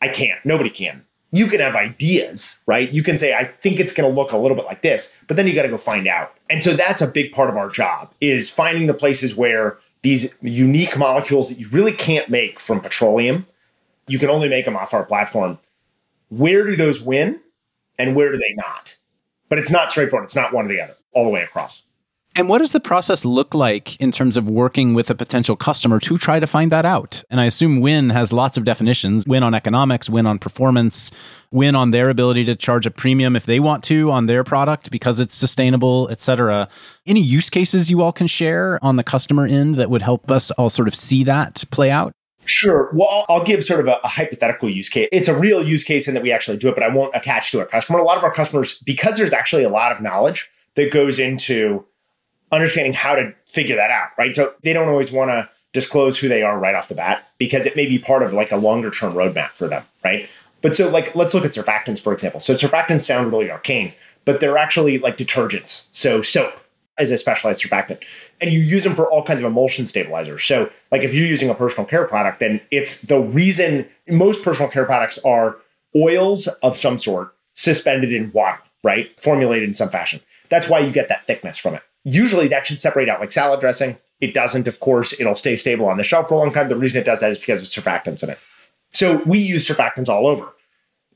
[0.00, 0.44] I can't.
[0.44, 1.04] Nobody can.
[1.30, 2.92] You can have ideas, right?
[2.92, 5.36] You can say, I think it's going to look a little bit like this, but
[5.36, 6.34] then you got to go find out.
[6.50, 10.34] And so that's a big part of our job is finding the places where these
[10.42, 13.46] unique molecules that you really can't make from petroleum
[14.06, 15.58] you can only make them off our platform.
[16.28, 17.40] Where do those win
[17.98, 18.96] and where do they not?
[19.48, 20.24] But it's not straightforward.
[20.24, 21.84] It's not one or the other, all the way across.
[22.34, 26.00] And what does the process look like in terms of working with a potential customer
[26.00, 27.22] to try to find that out?
[27.28, 31.10] And I assume win has lots of definitions win on economics, win on performance,
[31.50, 34.90] win on their ability to charge a premium if they want to on their product
[34.90, 36.70] because it's sustainable, et cetera.
[37.06, 40.50] Any use cases you all can share on the customer end that would help us
[40.52, 42.14] all sort of see that play out?
[42.52, 42.90] Sure.
[42.92, 45.08] Well, I'll, give sort of a, a, hypothetical use case.
[45.10, 47.50] It's a real use case in that we actually do it, but I won't attach
[47.52, 47.98] to a customer.
[47.98, 51.84] A lot of our customers, because there's actually a lot of knowledge that goes into
[52.52, 54.36] understanding how to figure that out, right?
[54.36, 57.64] So they don't always want to disclose who they are right off the bat because
[57.64, 60.28] it may be part of like a longer term roadmap for them, right?
[60.60, 62.38] But so like let's look at surfactants for example.
[62.38, 63.94] So surfactants sound really arcane,
[64.26, 65.86] but they're actually like detergents.
[65.90, 66.52] So soap
[66.98, 68.02] as a specialized surfactant.
[68.40, 70.44] And you use them for all kinds of emulsion stabilizers.
[70.44, 74.70] So, like if you're using a personal care product, then it's the reason most personal
[74.70, 75.56] care products are
[75.96, 79.18] oils of some sort suspended in water, right?
[79.20, 80.20] Formulated in some fashion.
[80.48, 81.82] That's why you get that thickness from it.
[82.04, 83.96] Usually that should separate out like salad dressing.
[84.20, 86.68] It doesn't, of course, it'll stay stable on the shelf for a long time.
[86.68, 88.38] The reason it does that is because of surfactants in it.
[88.92, 90.52] So we use surfactants all over.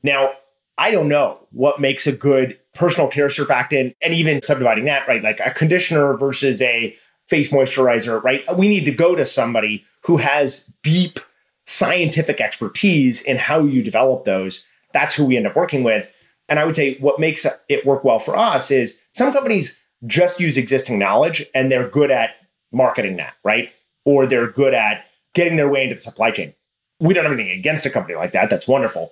[0.03, 0.33] Now,
[0.77, 5.23] I don't know what makes a good personal care surfactant and even subdividing that, right?
[5.23, 8.43] Like a conditioner versus a face moisturizer, right?
[8.55, 11.19] We need to go to somebody who has deep
[11.65, 14.65] scientific expertise in how you develop those.
[14.93, 16.09] That's who we end up working with.
[16.47, 20.39] And I would say what makes it work well for us is some companies just
[20.39, 22.35] use existing knowledge and they're good at
[22.71, 23.71] marketing that, right?
[24.05, 26.53] Or they're good at getting their way into the supply chain.
[26.99, 28.49] We don't have anything against a company like that.
[28.49, 29.11] That's wonderful.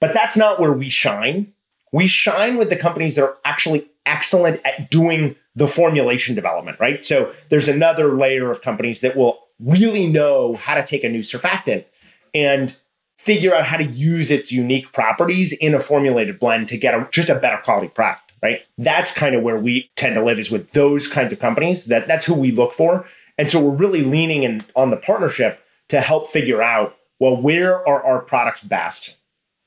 [0.00, 1.52] But that's not where we shine.
[1.92, 7.04] We shine with the companies that are actually excellent at doing the formulation development, right?
[7.04, 11.20] So there's another layer of companies that will really know how to take a new
[11.20, 11.84] surfactant
[12.34, 12.74] and
[13.16, 17.06] figure out how to use its unique properties in a formulated blend to get a,
[17.12, 18.66] just a better quality product, right?
[18.78, 21.86] That's kind of where we tend to live is with those kinds of companies.
[21.86, 23.06] That that's who we look for.
[23.38, 27.86] And so we're really leaning in on the partnership to help figure out well where
[27.86, 29.18] are our products best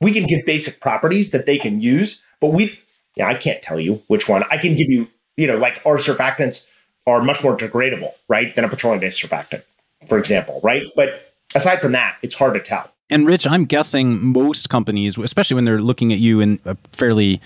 [0.06, 2.80] we can give basic properties that they can use, but we,
[3.16, 4.44] yeah, I can't tell you which one.
[4.52, 6.68] I can give you, you know, like our surfactants
[7.08, 9.64] are much more degradable, right, than a petroleum based surfactant,
[10.06, 10.84] for example, right?
[10.96, 12.92] But aside from that, it's hard to tell.
[13.10, 17.42] And Rich, I'm guessing most companies, especially when they're looking at you in a fairly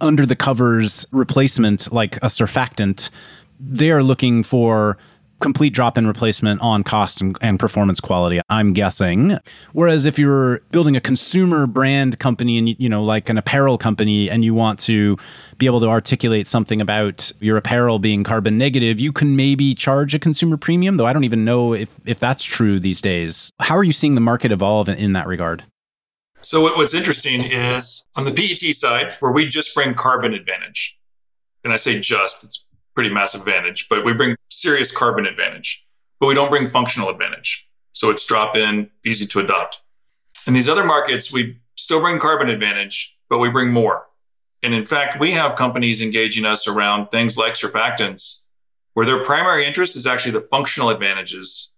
[0.00, 3.10] under the covers replacement like a surfactant,
[3.58, 4.96] they are looking for
[5.40, 9.38] complete drop in replacement on cost and, and, performance quality, I'm guessing.
[9.72, 14.30] Whereas if you're building a consumer brand company and, you know, like an apparel company,
[14.30, 15.16] and you want to
[15.58, 20.14] be able to articulate something about your apparel being carbon negative, you can maybe charge
[20.14, 23.50] a consumer premium, though I don't even know if, if that's true these days.
[23.60, 25.64] How are you seeing the market evolve in, in that regard?
[26.42, 30.96] So, what's interesting is on the PET side, where we just bring carbon advantage.
[31.64, 35.86] And I say just, it's pretty massive advantage, but we bring serious carbon advantage,
[36.18, 37.68] but we don't bring functional advantage.
[37.92, 39.80] So it's drop in, easy to adopt.
[40.46, 44.06] In these other markets, we still bring carbon advantage, but we bring more.
[44.62, 48.40] And in fact, we have companies engaging us around things like surfactants,
[48.94, 51.72] where their primary interest is actually the functional advantages,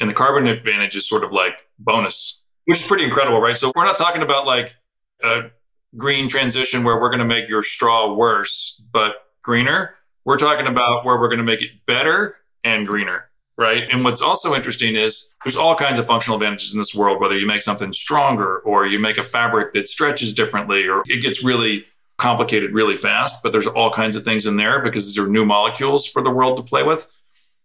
[0.00, 3.56] and the carbon advantage is sort of like bonus, which is pretty incredible, right?
[3.56, 4.76] So we're not talking about like
[5.22, 5.50] a
[5.96, 9.94] green transition where we're going to make your straw worse, but greener.
[10.28, 13.88] We're talking about where we're going to make it better and greener, right?
[13.90, 17.34] And what's also interesting is there's all kinds of functional advantages in this world, whether
[17.34, 21.42] you make something stronger or you make a fabric that stretches differently or it gets
[21.42, 21.86] really
[22.18, 25.46] complicated really fast, but there's all kinds of things in there because these are new
[25.46, 27.16] molecules for the world to play with.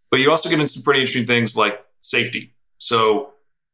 [0.10, 2.54] But you also get into some pretty interesting things like safety.
[2.78, 3.34] So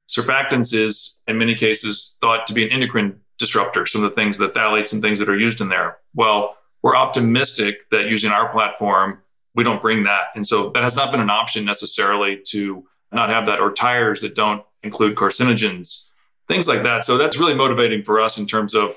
[0.09, 4.39] surfactants is in many cases thought to be an endocrine disruptor, some of the things,
[4.39, 5.99] the phthalates and things that are used in there.
[6.15, 9.21] Well, we're optimistic that using our platform,
[9.55, 10.27] we don't bring that.
[10.36, 14.21] And so that has not been an option necessarily to not have that, or tires
[14.21, 16.07] that don't include carcinogens,
[16.47, 17.03] things like that.
[17.03, 18.95] So that's really motivating for us in terms of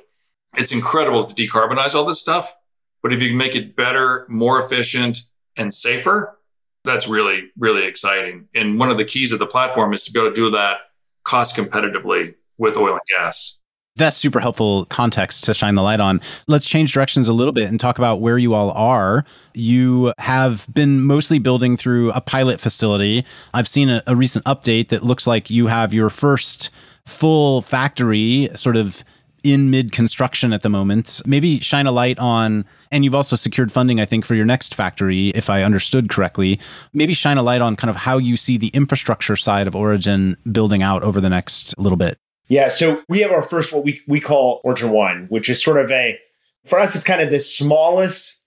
[0.56, 2.54] it's incredible to decarbonize all this stuff.
[3.02, 5.18] But if you can make it better, more efficient,
[5.56, 6.38] and safer,
[6.84, 8.48] that's really, really exciting.
[8.54, 10.78] And one of the keys of the platform is to be able to do that
[11.24, 13.58] cost competitively with oil and gas.
[13.96, 16.22] That's super helpful context to shine the light on.
[16.46, 19.24] Let's change directions a little bit and talk about where you all are.
[19.52, 23.26] You have been mostly building through a pilot facility.
[23.52, 26.70] I've seen a, a recent update that looks like you have your first
[27.04, 29.04] full factory sort of
[29.42, 31.20] in mid construction at the moment.
[31.26, 34.74] Maybe shine a light on, and you've also secured funding, I think, for your next
[34.74, 36.60] factory, if I understood correctly.
[36.94, 40.36] Maybe shine a light on kind of how you see the infrastructure side of Origin
[40.50, 42.18] building out over the next little bit.
[42.52, 45.78] Yeah, so we have our first what we we call Origin One, which is sort
[45.78, 46.18] of a
[46.66, 48.40] for us, it's kind of the smallest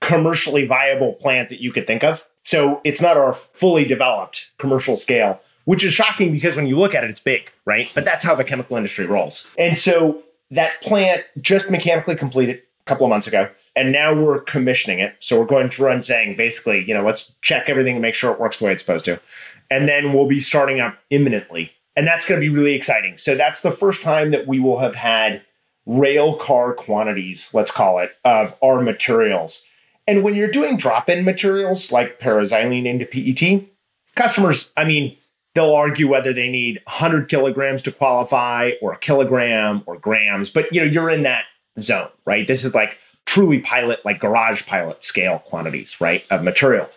[0.00, 2.26] commercially viable plant that you could think of.
[2.42, 6.94] So it's not our fully developed commercial scale which is shocking because when you look
[6.94, 7.90] at it, it's big, right?
[7.94, 9.48] But that's how the chemical industry rolls.
[9.58, 13.48] And so that plant just mechanically completed a couple of months ago.
[13.76, 15.16] And now we're commissioning it.
[15.18, 18.32] So we're going through and saying, basically, you know, let's check everything and make sure
[18.32, 19.20] it works the way it's supposed to.
[19.70, 21.72] And then we'll be starting up imminently.
[21.96, 23.18] And that's going to be really exciting.
[23.18, 25.42] So that's the first time that we will have had
[25.86, 29.64] rail car quantities, let's call it, of our materials.
[30.06, 33.68] And when you're doing drop in materials like paraxylene into PET,
[34.16, 35.16] customers, I mean,
[35.54, 40.72] they'll argue whether they need 100 kilograms to qualify or a kilogram or grams but
[40.72, 41.44] you know you're in that
[41.80, 46.88] zone right this is like truly pilot like garage pilot scale quantities right of material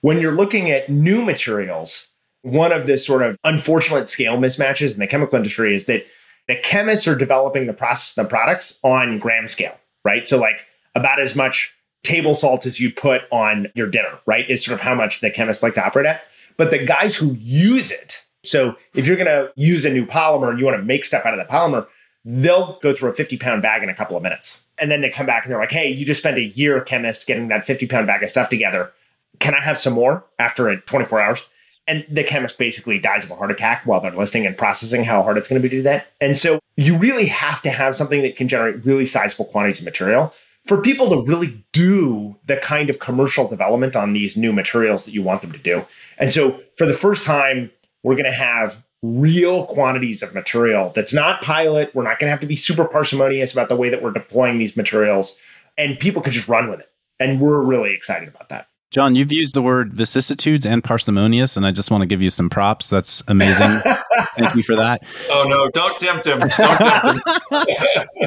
[0.00, 2.06] when you're looking at new materials
[2.44, 6.06] one of the sort of unfortunate scale mismatches in the chemical industry is that
[6.46, 11.20] the chemists are developing the process the products on gram scale right so like about
[11.20, 14.94] as much table salt as you put on your dinner right is sort of how
[14.94, 16.22] much the chemists like to operate at
[16.56, 20.50] but the guys who use it, so if you're going to use a new polymer
[20.50, 21.86] and you want to make stuff out of the polymer,
[22.24, 24.62] they'll go through a 50 pound bag in a couple of minutes.
[24.78, 27.26] And then they come back and they're like, hey, you just spent a year, chemist,
[27.26, 28.92] getting that 50 pound bag of stuff together.
[29.40, 31.48] Can I have some more after 24 hours?
[31.86, 35.22] And the chemist basically dies of a heart attack while they're listening and processing how
[35.22, 36.06] hard it's going to be to do that.
[36.20, 39.84] And so you really have to have something that can generate really sizable quantities of
[39.84, 40.32] material
[40.64, 45.12] for people to really do the kind of commercial development on these new materials that
[45.12, 45.84] you want them to do.
[46.18, 47.70] And so for the first time,
[48.02, 51.94] we're going to have real quantities of material that's not pilot.
[51.94, 54.56] We're not going to have to be super parsimonious about the way that we're deploying
[54.56, 55.38] these materials,
[55.76, 56.90] and people can just run with it.
[57.20, 58.68] And we're really excited about that.
[58.90, 62.30] John, you've used the word vicissitudes and parsimonious, and I just want to give you
[62.30, 62.88] some props.
[62.88, 63.80] That's amazing.
[64.36, 65.02] Thank you for that.
[65.28, 65.68] Oh no!
[65.70, 66.38] Don't tempt him!
[66.38, 67.26] Don't tempt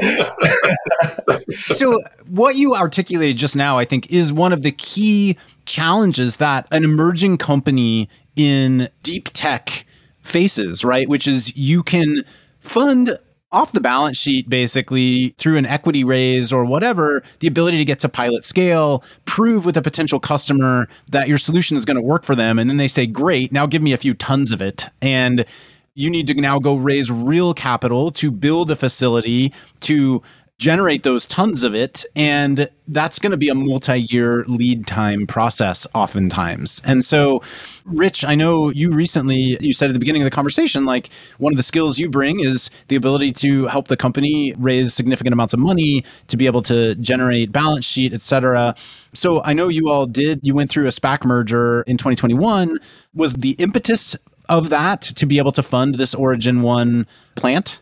[0.04, 1.42] him.
[1.56, 6.68] so, what you articulated just now, I think, is one of the key challenges that
[6.72, 9.86] an emerging company in deep tech
[10.22, 10.84] faces.
[10.84, 12.26] Right, which is you can
[12.60, 13.18] fund
[13.52, 18.00] off the balance sheet, basically through an equity raise or whatever, the ability to get
[18.00, 22.24] to pilot scale, prove with a potential customer that your solution is going to work
[22.24, 22.60] for them.
[22.60, 24.86] And then they say, great, now give me a few tons of it.
[25.02, 25.46] And
[25.94, 30.22] you need to now go raise real capital to build a facility to
[30.60, 32.04] generate those tons of it.
[32.16, 36.82] And that's going to be a multi year lead time process, oftentimes.
[36.84, 37.44] And so,
[37.86, 41.54] Rich, I know you recently, you said at the beginning of the conversation, like one
[41.54, 45.54] of the skills you bring is the ability to help the company raise significant amounts
[45.54, 48.76] of money, to be able to generate balance sheet, et cetera.
[49.14, 52.80] So I know you all did, you went through a SPAC merger in 2021.
[53.14, 54.16] Was the impetus
[54.50, 57.06] of that to be able to fund this Origin 1
[57.36, 57.82] plant?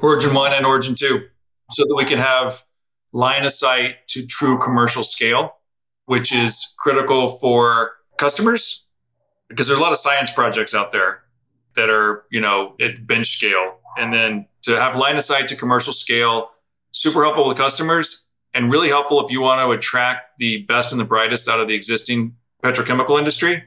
[0.00, 1.22] Origin 1 and Origin 2
[1.70, 2.64] so that we can have
[3.12, 5.56] line of sight to true commercial scale,
[6.06, 8.84] which is critical for customers
[9.48, 11.22] because there's a lot of science projects out there
[11.74, 13.78] that are, you know, at bench scale.
[13.98, 16.50] And then to have line of sight to commercial scale,
[16.92, 21.00] super helpful with customers and really helpful if you want to attract the best and
[21.00, 23.64] the brightest out of the existing petrochemical industry.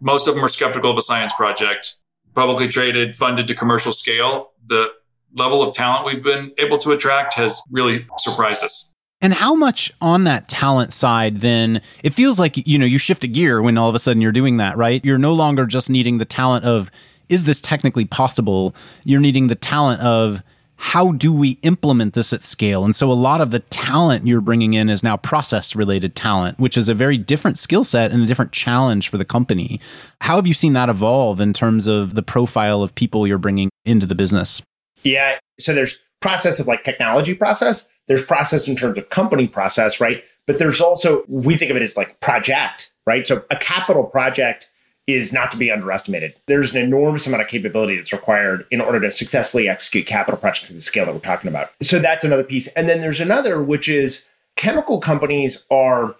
[0.00, 1.96] Most of them are skeptical of a science project,
[2.34, 4.52] publicly traded, funded to commercial scale.
[4.66, 4.92] The
[5.34, 8.92] level of talent we've been able to attract has really surprised us.
[9.20, 13.24] And how much on that talent side then it feels like you know you shift
[13.24, 15.04] a gear when all of a sudden you're doing that, right?
[15.04, 16.90] You're no longer just needing the talent of
[17.28, 18.74] is this technically possible?
[19.04, 20.42] You're needing the talent of
[20.76, 22.84] how do we implement this at scale?
[22.84, 26.58] And so a lot of the talent you're bringing in is now process related talent,
[26.58, 29.80] which is a very different skill set and a different challenge for the company.
[30.20, 33.70] How have you seen that evolve in terms of the profile of people you're bringing
[33.84, 34.60] into the business?
[35.04, 35.38] Yeah.
[35.58, 37.88] So there's process of like technology process.
[38.08, 40.24] There's process in terms of company process, right?
[40.46, 43.26] But there's also, we think of it as like project, right?
[43.26, 44.70] So a capital project
[45.06, 46.34] is not to be underestimated.
[46.46, 50.70] There's an enormous amount of capability that's required in order to successfully execute capital projects
[50.70, 51.70] at the scale that we're talking about.
[51.82, 52.68] So that's another piece.
[52.68, 54.24] And then there's another, which is
[54.56, 56.14] chemical companies are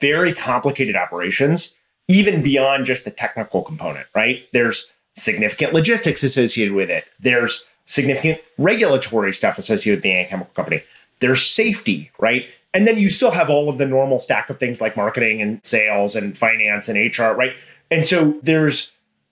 [0.00, 4.46] very complicated operations, even beyond just the technical component, right?
[4.52, 7.04] There's significant logistics associated with it.
[7.18, 10.82] There's significant regulatory stuff associated with being a chemical company.
[11.20, 12.46] There's safety, right?
[12.72, 15.64] And then you still have all of the normal stack of things like marketing and
[15.64, 17.54] sales and finance and HR, right?
[17.90, 18.90] And so there's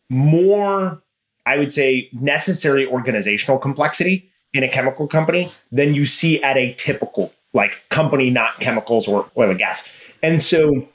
[0.09, 1.03] more,
[1.44, 6.74] I would say, necessary organizational complexity in a chemical company than you see at a
[6.74, 9.88] typical like company, not chemicals or oil and gas.
[10.22, 10.86] And so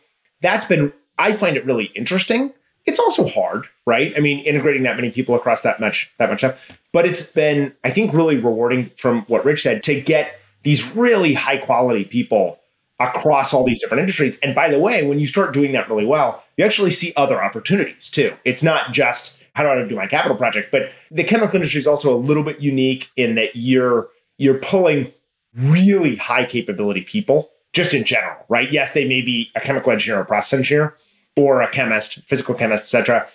[0.41, 2.53] that's been, I find it really interesting.
[2.88, 4.14] It's also hard, right?
[4.16, 6.80] I mean, integrating that many people across that much, that much stuff.
[6.94, 11.34] But it's been, I think, really rewarding from what Rich said to get these really
[11.34, 12.60] high quality people
[13.00, 14.40] across all these different industries.
[14.40, 17.44] And by the way, when you start doing that really well, you actually see other
[17.44, 18.36] opportunities too.
[18.44, 21.88] It's not just how do I do my capital project, but the chemical industry is
[21.88, 24.08] also a little bit unique in that you're
[24.38, 25.12] you're pulling
[25.56, 28.72] really high capability people just in general, right?
[28.72, 30.96] Yes, they may be a chemical engineer or process engineer
[31.38, 33.28] or a chemist, physical chemist, etc.,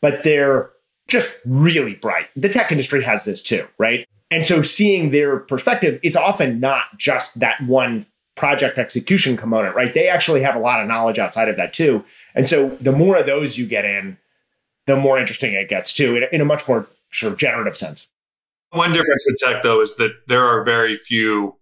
[0.00, 0.70] but they're
[1.06, 2.26] just really bright.
[2.34, 4.06] The tech industry has this too, right?
[4.30, 8.06] And so seeing their perspective, it's often not just that one
[8.36, 9.92] project execution component, right?
[9.92, 12.02] They actually have a lot of knowledge outside of that too.
[12.34, 14.16] And so the more of those you get in,
[14.86, 18.08] the more interesting it gets too, in, in a much more sort of generative sense.
[18.70, 21.56] One difference with tech, though, is that there are very few,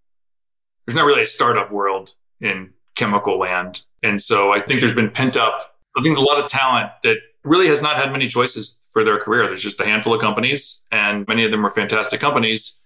[0.86, 3.80] there's not really a startup world in chemical land.
[4.02, 7.18] And so I think there's been pent up, I think a lot of talent that
[7.44, 9.46] really has not had many choices for their career.
[9.46, 12.80] There's just a handful of companies, and many of them are fantastic companies.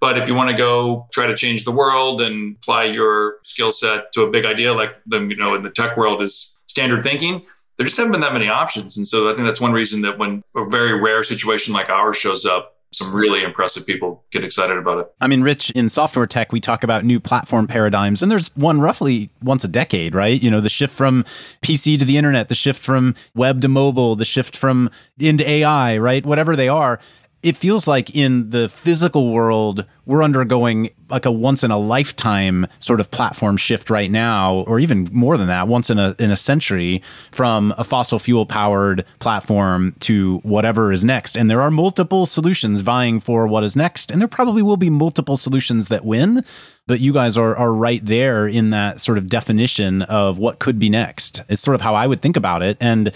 [0.00, 3.70] But if you want to go try to change the world and apply your skill
[3.70, 7.02] set to a big idea like the you know in the tech world is standard
[7.02, 7.42] thinking,
[7.76, 8.96] there just haven't been that many options.
[8.96, 12.16] And so I think that's one reason that when a very rare situation like ours
[12.16, 15.12] shows up, some really impressive people get excited about it.
[15.20, 18.80] I mean, Rich, in software tech, we talk about new platform paradigms, and there's one
[18.80, 20.40] roughly once a decade, right?
[20.40, 21.24] You know, the shift from
[21.62, 25.98] PC to the internet, the shift from web to mobile, the shift from into AI,
[25.98, 26.26] right?
[26.26, 26.98] Whatever they are
[27.42, 32.66] it feels like in the physical world we're undergoing like a once in a lifetime
[32.80, 36.30] sort of platform shift right now or even more than that once in a in
[36.30, 41.36] a century from a fossil fuel powered platform to whatever is next.
[41.36, 44.90] And there are multiple solutions vying for what is next and there probably will be
[44.90, 46.44] multiple solutions that win
[46.86, 50.78] but you guys are are right there in that sort of definition of what could
[50.78, 51.42] be next.
[51.48, 52.76] It's sort of how I would think about it.
[52.80, 53.12] And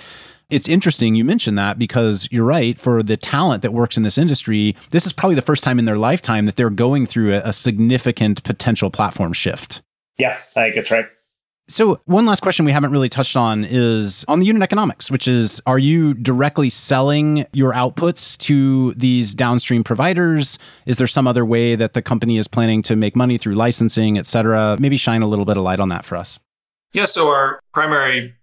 [0.51, 2.79] it's interesting you mentioned that because you're right.
[2.79, 5.85] For the talent that works in this industry, this is probably the first time in
[5.85, 9.83] their lifetime that they're going through a, a significant potential platform shift.
[10.19, 11.07] Yeah, I think that's right.
[11.67, 15.27] So, one last question we haven't really touched on is on the unit economics, which
[15.27, 20.59] is are you directly selling your outputs to these downstream providers?
[20.85, 24.19] Is there some other way that the company is planning to make money through licensing,
[24.19, 24.77] et cetera?
[24.79, 26.39] Maybe shine a little bit of light on that for us.
[26.93, 28.35] Yeah, so our primary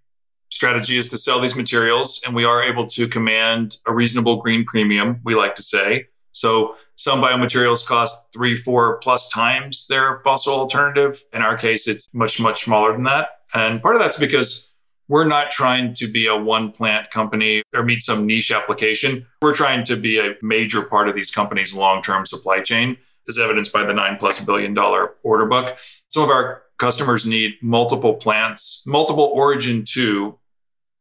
[0.52, 4.66] strategy is to sell these materials, and we are able to command a reasonable green
[4.66, 6.06] premium, we like to say.
[6.32, 11.22] So some biomaterials cost three, four plus times their fossil alternative.
[11.32, 13.28] In our case, it's much, much smaller than that.
[13.54, 14.70] And part of that's because
[15.08, 19.26] we're not trying to be a one plant company or meet some niche application.
[19.40, 23.38] We're trying to be a major part of these companies' long term supply chain, as
[23.38, 25.78] evidenced by the nine plus billion dollar order book.
[26.08, 30.38] Some of our customers need multiple plants, multiple Origin 2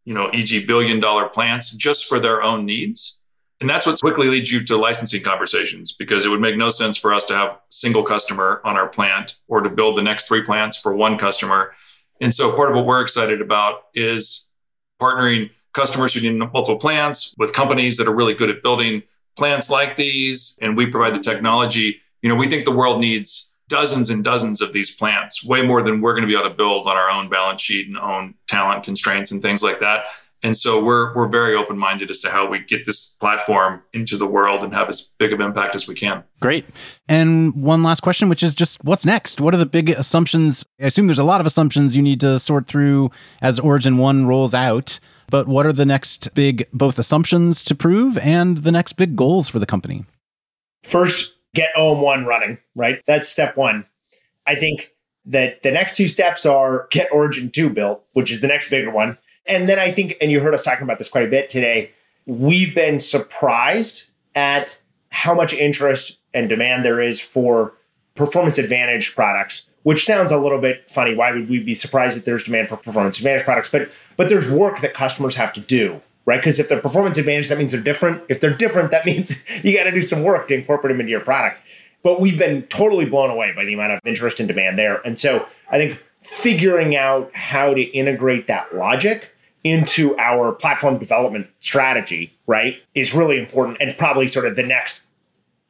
[0.05, 3.19] you know, e.g., billion dollar plants just for their own needs.
[3.59, 6.97] And that's what quickly leads you to licensing conversations because it would make no sense
[6.97, 10.27] for us to have a single customer on our plant or to build the next
[10.27, 11.73] three plants for one customer.
[12.21, 14.47] And so part of what we're excited about is
[14.99, 19.03] partnering customers who need multiple plants with companies that are really good at building
[19.37, 20.57] plants like these.
[20.61, 22.01] And we provide the technology.
[22.23, 25.81] You know, we think the world needs dozens and dozens of these plants, way more
[25.81, 28.35] than we're going to be able to build on our own balance sheet and own
[28.47, 30.05] talent constraints and things like that.
[30.43, 34.17] And so we're we're very open minded as to how we get this platform into
[34.17, 36.23] the world and have as big of impact as we can.
[36.39, 36.65] Great.
[37.07, 39.39] And one last question, which is just what's next?
[39.39, 40.65] What are the big assumptions?
[40.81, 43.11] I assume there's a lot of assumptions you need to sort through
[43.41, 44.99] as Origin One rolls out.
[45.29, 49.47] But what are the next big both assumptions to prove and the next big goals
[49.47, 50.05] for the company?
[50.83, 53.01] First, get OM1 running, right?
[53.05, 53.85] That's step one.
[54.45, 54.91] I think
[55.25, 58.91] that the next two steps are get Origin 2 built, which is the next bigger
[58.91, 59.17] one.
[59.45, 61.91] And then I think, and you heard us talking about this quite a bit today,
[62.25, 64.79] we've been surprised at
[65.09, 67.75] how much interest and demand there is for
[68.15, 72.25] performance advantage products which sounds a little bit funny why would we be surprised that
[72.25, 75.99] there's demand for performance advantage products but but there's work that customers have to do
[76.31, 79.43] right because if they're performance advantage that means they're different if they're different that means
[79.63, 81.59] you got to do some work to incorporate them into your product
[82.03, 85.19] but we've been totally blown away by the amount of interest and demand there and
[85.19, 92.33] so i think figuring out how to integrate that logic into our platform development strategy,
[92.47, 95.03] right, is really important and probably sort of the next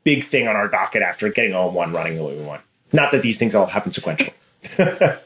[0.03, 2.61] big thing on our docket after getting OM1 running the way we want.
[2.93, 4.33] Not that these things all happen sequentially.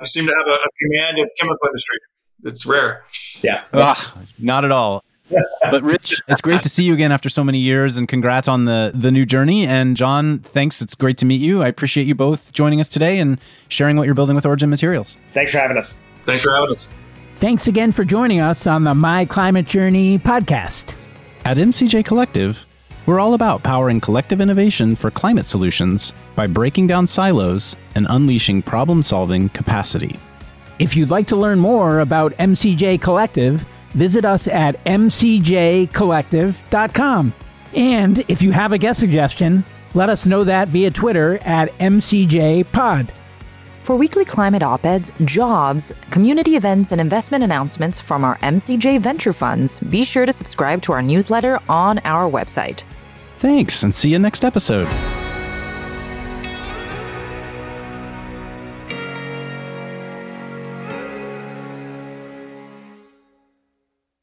[0.00, 1.98] you seem to have a, a command of chemical industry.
[2.44, 3.04] It's rare.
[3.42, 3.64] Yeah.
[3.72, 3.98] Ugh,
[4.38, 5.02] not at all.
[5.70, 8.66] but Rich, it's great to see you again after so many years, and congrats on
[8.66, 9.66] the the new journey.
[9.66, 10.82] And John, thanks.
[10.82, 11.62] It's great to meet you.
[11.62, 15.16] I appreciate you both joining us today and sharing what you're building with Origin Materials.
[15.32, 15.98] Thanks for having us.
[16.24, 16.88] Thanks for having us.
[17.36, 20.94] Thanks again for joining us on the My Climate Journey podcast.
[21.44, 22.64] At MCJ Collective,
[23.06, 28.62] we're all about powering collective innovation for climate solutions by breaking down silos and unleashing
[28.62, 30.18] problem solving capacity.
[30.78, 37.34] If you'd like to learn more about MCJ Collective, visit us at mcjcollective.com.
[37.74, 39.64] And if you have a guest suggestion,
[39.94, 43.10] let us know that via Twitter at MCJPod.
[43.82, 49.34] For weekly climate op eds, jobs, community events, and investment announcements from our MCJ venture
[49.34, 52.82] funds, be sure to subscribe to our newsletter on our website.
[53.36, 54.88] Thanks, and see you next episode.